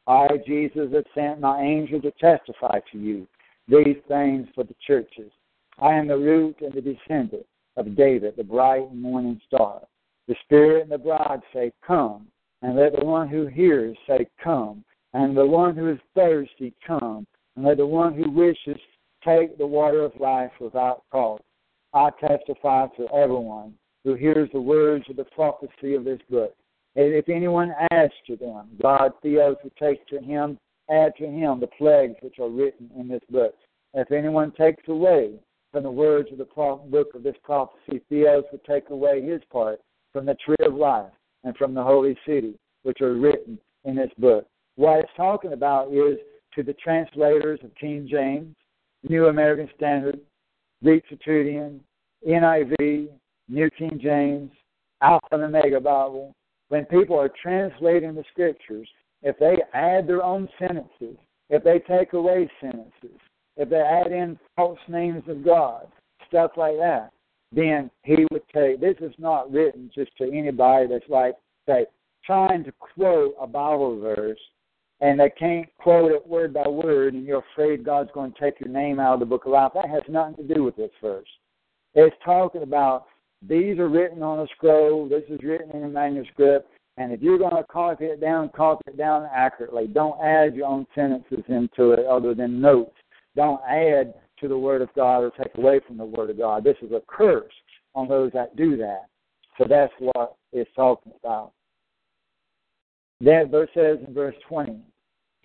[0.07, 3.27] I, Jesus, have sent my angel to testify to you
[3.69, 5.31] these things for the churches.
[5.79, 7.47] I am the root and the descendant
[7.77, 9.83] of David, the bright morning star.
[10.27, 12.29] The Spirit and the bride say, Come.
[12.63, 14.85] And let the one who hears say, Come.
[15.15, 17.27] And the one who is thirsty, come.
[17.57, 18.81] And let the one who wishes
[19.25, 21.43] take the water of life without cost.
[21.95, 23.75] I testify to everyone
[24.05, 26.55] who hears the words of the prophecy of this book.
[26.97, 30.59] And if anyone adds to them, God Theos will take to him,
[30.91, 33.55] add to him the plagues which are written in this book.
[33.95, 35.35] If anyone takes away
[35.73, 39.81] from the words of the book of this prophecy, Theos will take away his part
[40.13, 41.13] from the tree of life
[41.45, 44.47] and from the holy city, which are written in this book.
[44.77, 46.19] What it's talking about is
[46.55, 48.55] to the translators of King James,
[49.09, 50.21] New American Standard,
[50.83, 51.83] Greek Septuagint,
[52.27, 53.09] NIV,
[53.49, 54.51] New King James,
[55.03, 56.35] Alpha and Omega Bible.
[56.69, 58.89] When people are translating the scriptures,
[59.23, 61.17] if they add their own sentences,
[61.51, 63.19] if they take away sentences,
[63.57, 65.89] if they add in false names of God,
[66.29, 67.11] stuff like that,
[67.53, 71.35] then he would take this is not written just to anybody that's like
[71.67, 71.87] say
[72.25, 74.39] trying to quote a Bible verse
[75.01, 78.61] and they can't quote it word by word and you're afraid God's going to take
[78.61, 79.73] your name out of the book of life.
[79.75, 81.29] That has nothing to do with this verse.
[81.95, 83.07] It's talking about
[83.43, 87.39] these are written on a scroll, this is written in a manuscript, and if you're
[87.39, 89.87] going to copy it down, copy it down accurately.
[89.87, 92.97] Don't add your own sentences into it other than notes.
[93.37, 96.65] Don't add to the Word of God or take away from the Word of God.
[96.65, 97.53] This is a curse
[97.95, 99.07] on those that do that.
[99.57, 101.53] So that's what it's talking about.
[103.21, 104.81] That verse says in verse 20,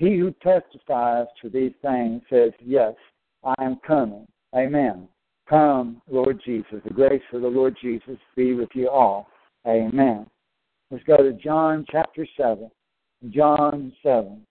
[0.03, 2.93] He who testifies to these things says, Yes,
[3.41, 4.27] I am coming.
[4.53, 5.07] Amen.
[5.49, 6.81] Come, Lord Jesus.
[6.83, 9.27] The grace of the Lord Jesus be with you all.
[9.65, 10.27] Amen.
[10.91, 12.69] Let's go to John chapter 7.
[13.29, 14.45] John 7.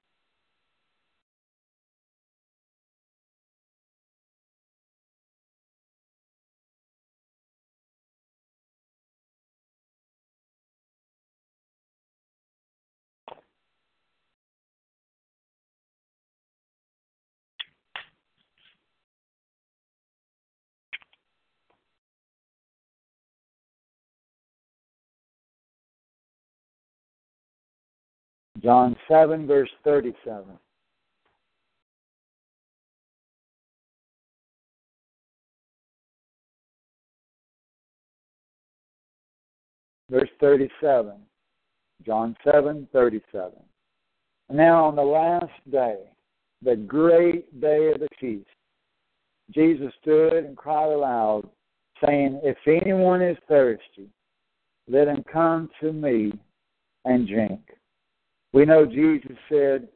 [28.63, 30.45] John 7, verse 37.
[40.11, 41.13] Verse 37.
[42.07, 43.53] John 7, 37.
[44.51, 45.97] Now, on the last day,
[46.63, 48.47] the great day of the feast,
[49.51, 51.49] Jesus stood and cried aloud,
[52.05, 54.09] saying, If anyone is thirsty,
[54.89, 56.33] let him come to me
[57.05, 57.61] and drink.
[58.53, 59.89] We know Jesus said,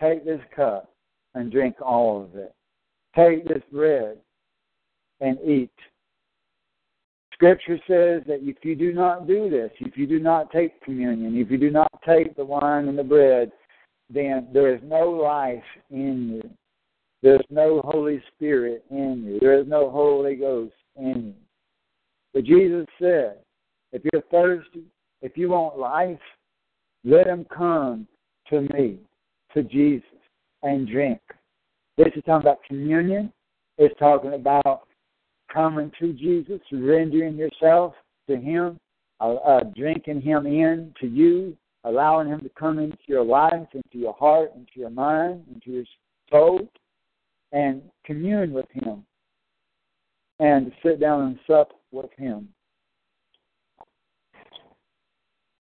[0.00, 0.90] Take this cup
[1.34, 2.54] and drink all of it.
[3.16, 4.18] Take this bread
[5.20, 5.72] and eat.
[7.32, 11.36] Scripture says that if you do not do this, if you do not take communion,
[11.36, 13.52] if you do not take the wine and the bread,
[14.10, 16.50] then there is no life in you.
[17.22, 19.38] There's no Holy Spirit in you.
[19.40, 21.34] There is no Holy Ghost in you.
[22.34, 23.38] But Jesus said,
[23.92, 24.84] if you're thirsty,
[25.22, 26.18] if you want life,
[27.04, 28.06] let him come
[28.50, 28.98] to me,
[29.54, 30.04] to Jesus,
[30.62, 31.20] and drink.
[31.96, 33.32] This is talking about communion.
[33.76, 34.88] It's talking about
[35.52, 37.94] coming to Jesus, surrendering yourself
[38.28, 38.78] to Him,
[39.20, 43.98] uh, uh, drinking Him in to you, allowing Him to come into your life, into
[43.98, 45.84] your heart, into your mind, into your
[46.30, 46.68] soul,
[47.52, 49.04] and commune with Him,
[50.40, 52.48] and sit down and sup with Him.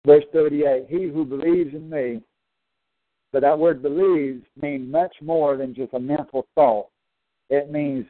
[0.05, 2.21] Verse 38 He who believes in me,
[3.33, 6.87] but that word believes means much more than just a mental thought.
[7.49, 8.05] It means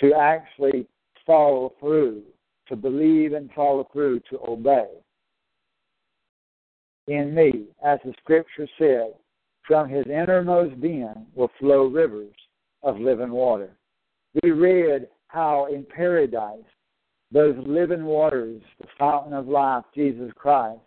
[0.00, 0.86] to actually
[1.26, 2.22] follow through,
[2.68, 4.86] to believe and follow through, to obey.
[7.08, 9.14] In me, as the scripture said,
[9.66, 12.34] from his innermost being will flow rivers
[12.82, 13.70] of living water.
[14.42, 16.64] We read how in paradise,
[17.32, 20.80] those living waters, the fountain of life, Jesus Christ,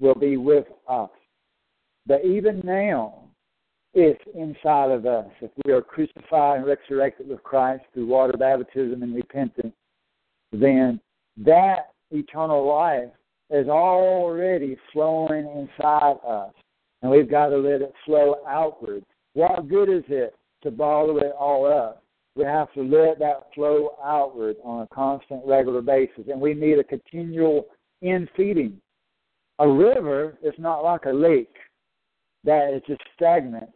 [0.00, 1.10] will be with us.
[2.06, 3.24] But even now,
[3.94, 5.26] it's inside of us.
[5.40, 9.74] If we are crucified and resurrected with Christ through water baptism and repentance,
[10.52, 11.00] then
[11.38, 13.10] that eternal life
[13.50, 16.52] is already flowing inside us.
[17.02, 19.04] And we've got to let it flow outward.
[19.34, 22.02] What good is it to bottle it all up?
[22.36, 26.24] We have to let that flow outward on a constant, regular basis.
[26.28, 27.66] And we need a continual
[28.02, 28.80] in feeding.
[29.60, 31.54] A river is not like a lake
[32.44, 33.70] that is just stagnant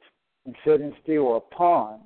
[0.46, 2.00] and sitting still, or a pond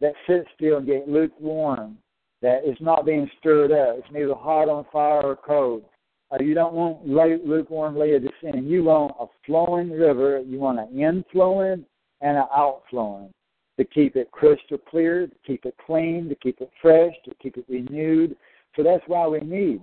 [0.00, 1.98] that sits still and get lukewarm,
[2.42, 3.98] that is not being stirred up.
[3.98, 5.84] It's neither hot on fire or cold.
[6.30, 8.66] Uh, you don't want lukewarm Laodicean.
[8.66, 10.40] You want a flowing river.
[10.40, 11.84] You want an inflowing
[12.20, 13.30] and an outflowing
[13.78, 17.56] to keep it crystal clear, to keep it clean, to keep it fresh, to keep
[17.56, 18.36] it renewed.
[18.76, 19.80] So that's why we need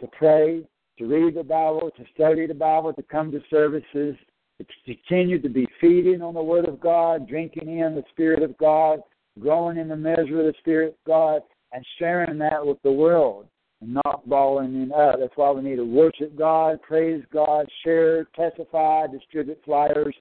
[0.00, 0.62] to pray,
[0.98, 4.16] to read the Bible, to study the Bible, to come to services,
[4.58, 8.56] to continue to be feeding on the Word of God, drinking in the Spirit of
[8.58, 9.00] God,
[9.38, 11.42] growing in the measure of the Spirit of God,
[11.72, 13.46] and sharing that with the world
[13.82, 15.16] and not balling it up.
[15.20, 20.14] That's why we need to worship God, praise God, share, testify, distribute flyers.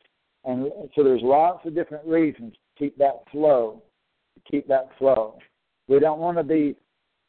[0.44, 3.82] And so there's lots of different reasons to keep that flow,
[4.36, 5.38] to keep that flow.
[5.88, 6.76] We don't want to be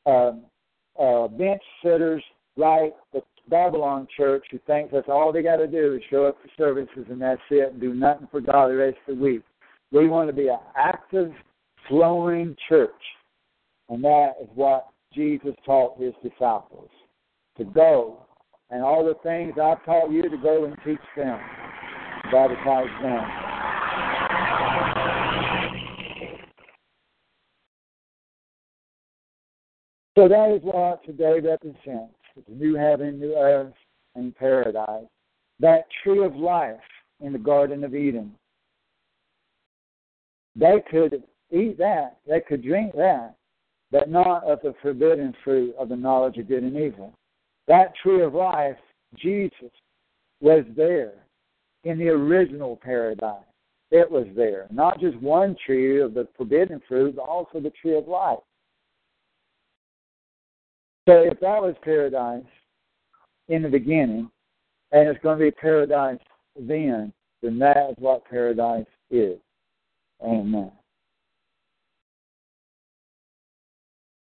[0.06, 0.32] uh,
[1.00, 2.22] uh, bench sitters
[2.56, 6.36] like the Babylon church who thinks that's all they got to do is show up
[6.42, 9.42] for services and that's it and do nothing for God the rest of the week.
[9.92, 11.32] We want to be an active,
[11.88, 12.90] flowing church.
[13.88, 16.90] And that is what Jesus taught his disciples
[17.56, 18.26] to go
[18.70, 21.38] and all the things I've taught you to go and teach them,
[22.32, 23.46] baptize them.
[30.16, 32.14] So that is what today represents
[32.48, 33.72] the new heaven, new earth,
[34.14, 35.06] and paradise.
[35.60, 36.76] That tree of life
[37.20, 38.32] in the Garden of Eden.
[40.54, 43.34] They could eat that, they could drink that,
[43.90, 47.12] but not of the forbidden fruit of the knowledge of good and evil.
[47.68, 48.76] That tree of life,
[49.16, 49.70] Jesus,
[50.40, 51.12] was there
[51.84, 53.42] in the original paradise.
[53.90, 54.66] It was there.
[54.70, 58.38] Not just one tree of the forbidden fruit, but also the tree of life.
[61.08, 62.44] So if that was paradise
[63.48, 64.28] in the beginning,
[64.92, 66.18] and it's going to be paradise
[66.58, 69.38] then, then that is what paradise is.
[70.22, 70.72] Amen.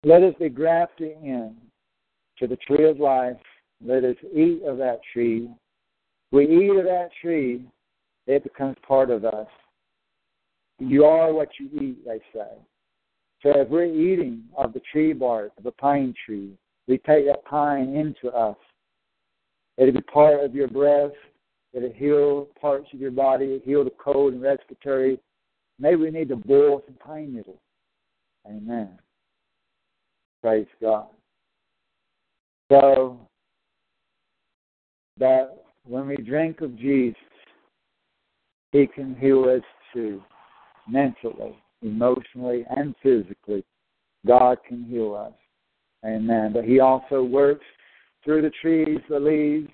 [0.03, 1.55] Let us be grafted in
[2.39, 3.37] to the tree of life.
[3.85, 5.49] Let us eat of that tree.
[6.31, 7.63] We eat of that tree,
[8.25, 9.47] it becomes part of us.
[10.79, 12.49] You are what you eat, they say.
[13.43, 16.53] So if we're eating of the tree bark of the pine tree,
[16.87, 18.57] we take that pine into us.
[19.77, 21.11] It'll be part of your breath,
[21.73, 25.19] It'll heal parts of your body, heal the cold and respiratory.
[25.79, 27.59] Maybe we need to boil some pine needles.
[28.45, 28.99] Amen.
[30.41, 31.07] Praise God.
[32.71, 33.19] So
[35.17, 37.17] that when we drink of Jesus,
[38.71, 39.63] He can heal us
[39.93, 40.21] too,
[40.89, 43.63] mentally, emotionally, and physically.
[44.27, 45.33] God can heal us.
[46.05, 46.51] Amen.
[46.53, 47.65] But He also works
[48.23, 49.71] through the trees, the leaves,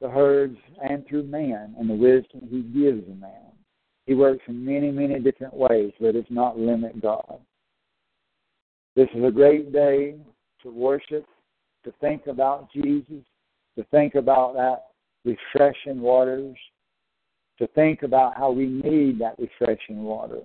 [0.00, 0.56] the herds,
[0.88, 3.52] and through man and the wisdom He gives a man.
[4.06, 5.92] He works in many, many different ways.
[5.98, 7.40] Let us not limit God.
[8.94, 10.14] This is a great day
[10.62, 11.26] to worship,
[11.84, 13.24] to think about Jesus,
[13.76, 14.84] to think about that
[15.24, 16.56] refreshing waters,
[17.58, 20.40] to think about how we need that refreshing water.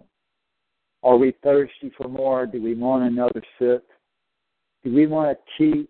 [1.04, 2.46] Are we thirsty for more?
[2.46, 3.88] Do we want another sip?
[4.84, 5.90] Do we want to keep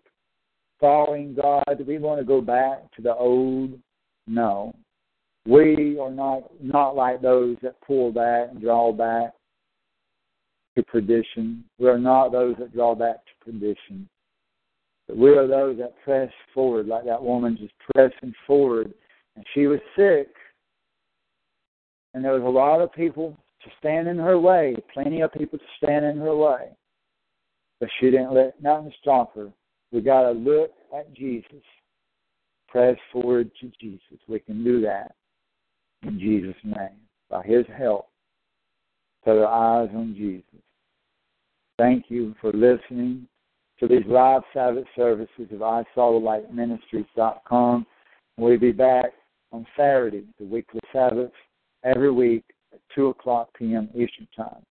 [0.80, 1.64] following God?
[1.78, 3.78] Do we want to go back to the old?
[4.26, 4.74] No.
[5.46, 9.32] We are not not like those that pull back and draw back
[10.76, 11.64] to perdition.
[11.78, 14.08] We are not those that draw back to perdition.
[15.08, 18.92] But we are those that press forward, like that woman just pressing forward.
[19.36, 20.28] And she was sick.
[22.14, 25.58] And there was a lot of people to stand in her way, plenty of people
[25.58, 26.68] to stand in her way.
[27.82, 29.50] But she didn't let nothing stop her.
[29.90, 31.64] We got to look at Jesus.
[32.68, 34.20] Press forward to Jesus.
[34.28, 35.16] We can do that
[36.04, 37.00] in Jesus' name.
[37.28, 38.06] By His help,
[39.24, 40.44] put our eyes on Jesus.
[41.76, 43.26] Thank you for listening
[43.80, 47.84] to these live Sabbath services of ISawTheLightMinistries.com.
[48.36, 49.06] We'll be back
[49.50, 51.32] on Saturday, the weekly Sabbath,
[51.82, 53.88] every week at 2 o'clock p.m.
[53.92, 54.62] Eastern Time.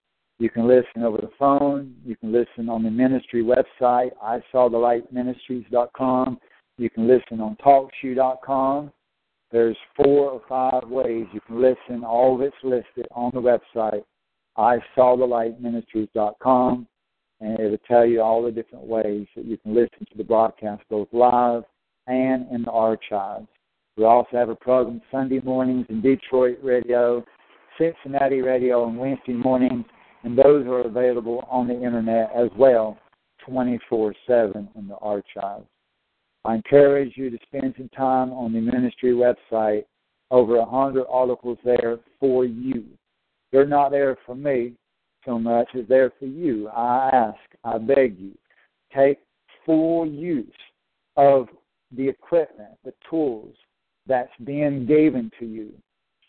[0.42, 1.94] You can listen over the phone.
[2.04, 6.39] You can listen on the ministry website, ISawTheLightMinistries.com.
[6.80, 8.92] You can listen on TalkShoe.com.
[9.52, 12.04] There's four or five ways you can listen.
[12.04, 14.04] All of it's listed on the website,
[14.58, 16.88] ISawTheLightMinistries.com
[17.42, 20.82] and it'll tell you all the different ways that you can listen to the broadcast,
[20.89, 21.62] both live
[22.08, 23.46] and in the archives.
[23.96, 27.24] We also have a program Sunday mornings in Detroit radio,
[27.78, 29.86] Cincinnati radio on Wednesday mornings,
[30.24, 32.97] and those are available on the internet as well,
[33.45, 35.65] 24 7 in the archives.
[36.45, 39.84] I encourage you to spend some time on the ministry website.
[40.32, 42.86] Over a hundred articles there for you.
[43.51, 44.76] They're not there for me
[45.26, 46.69] so much as they're there for you.
[46.69, 48.32] I ask, I beg you,
[48.95, 49.19] take
[49.65, 50.47] full use
[51.17, 51.47] of
[51.95, 53.53] the equipment, the tools
[54.07, 55.72] that's being given to you.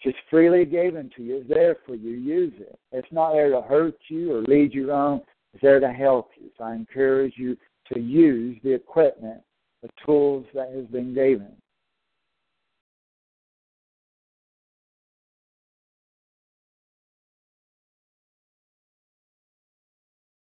[0.05, 1.36] It's just freely given to you.
[1.38, 2.11] It's there for you.
[2.11, 2.78] Use it.
[2.90, 5.20] It's not there to hurt you or lead you wrong.
[5.55, 6.50] It's there to help you.
[6.59, 7.57] So I encourage you
[7.92, 9.42] to use the equipment,
[9.82, 11.53] the tools that has been given.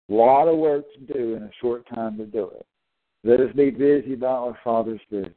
[0.10, 2.66] A lot of work to do in a short time to do it.
[3.24, 5.34] Let us be busy about our Father's business.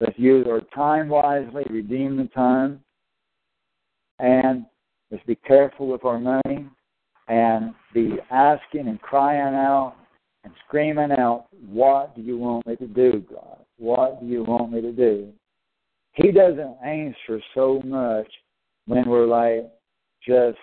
[0.00, 2.80] Let's use our time wisely, redeem the time,
[4.18, 4.64] and
[5.10, 6.66] let's be careful with our money
[7.28, 9.94] and be asking and crying out
[10.44, 13.58] and screaming out, What do you want me to do, God?
[13.78, 15.32] What do you want me to do?
[16.14, 18.26] He doesn't answer so much
[18.86, 19.70] when we're like
[20.26, 20.58] just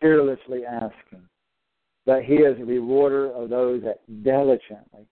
[0.00, 1.26] carelessly asking.
[2.06, 5.06] But he is a rewarder of those that diligently,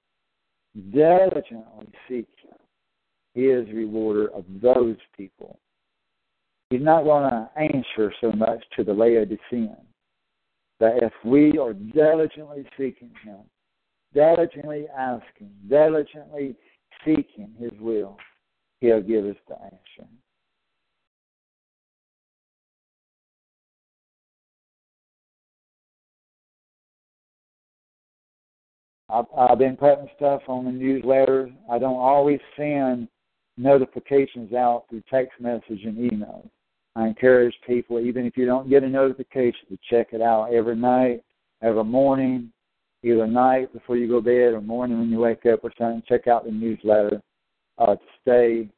[0.93, 2.59] diligently seek him.
[3.35, 5.59] He is rewarder of those people.
[6.71, 9.77] He's not going to answer so much to the Laodicean.
[10.81, 13.39] That if we are diligently seeking him,
[14.13, 16.55] diligently asking, diligently
[17.05, 18.17] seeking his will,
[18.81, 20.11] he'll give us the answer.
[29.09, 31.51] I've, I've been putting stuff on the newsletter.
[31.71, 33.09] I don't always send
[33.57, 36.51] notifications out through text message and email.
[36.95, 40.77] I encourage people, even if you don't get a notification, to check it out every
[40.77, 41.23] night,
[41.63, 42.53] every morning,
[43.03, 46.03] either night before you go to bed or morning when you wake up or something.
[46.09, 47.21] Check out the newsletter
[47.79, 48.69] uh, to stay,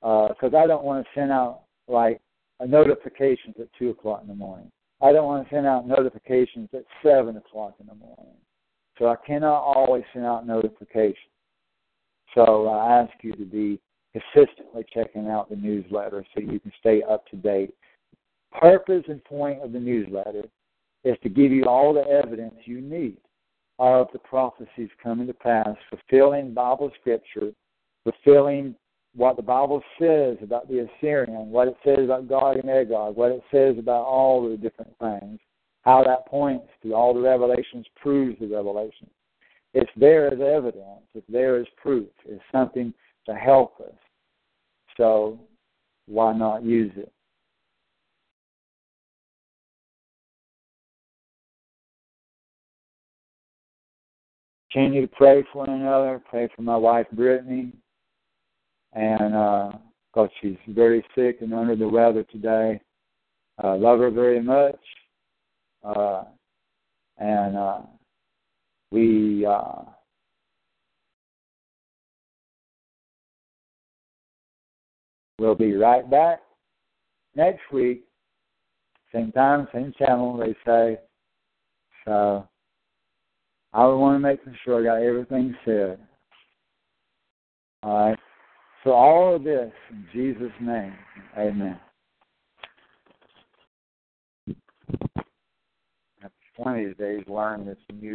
[0.00, 2.20] because uh, I don't want to send out like
[2.60, 4.70] a notifications at two o'clock in the morning.
[5.02, 8.34] I don't want to send out notifications at seven o'clock in the morning.
[8.98, 11.16] So I cannot always send out notifications.
[12.34, 13.80] So I ask you to be
[14.12, 17.74] consistently checking out the newsletter so you can stay up to date.
[18.60, 20.44] Purpose and point of the newsletter
[21.04, 23.18] is to give you all the evidence you need
[23.78, 27.52] of the prophecies coming to pass, fulfilling Bible scripture,
[28.04, 28.74] fulfilling
[29.14, 33.32] what the Bible says about the Assyrian, what it says about Gog and Magog, what
[33.32, 35.38] it says about all the different things,
[35.86, 39.08] how that points to all the revelations proves the revelation.
[39.72, 41.04] It's there as evidence.
[41.14, 42.08] It's there as proof.
[42.26, 42.92] It's something
[43.26, 43.94] to help us.
[44.96, 45.38] So
[46.06, 47.12] why not use it?
[54.72, 56.20] Continue to pray for one another.
[56.28, 57.72] Pray for my wife Brittany,
[58.92, 62.80] and because uh, she's very sick and under the weather today.
[63.62, 64.78] Uh, love her very much,
[65.86, 66.24] uh,
[67.18, 67.80] and uh,
[68.90, 69.82] we uh,
[75.38, 76.40] will be right back
[77.34, 78.04] next week,
[79.12, 80.36] same time, same channel.
[80.36, 80.98] They say
[82.04, 82.48] so.
[83.72, 85.98] I want to make sure I got everything said.
[87.82, 88.18] All right.
[88.84, 90.94] So all of this in Jesus' name,
[91.36, 91.78] Amen.
[96.56, 98.14] One of days, learn this new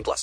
[0.01, 0.19] 18 plus.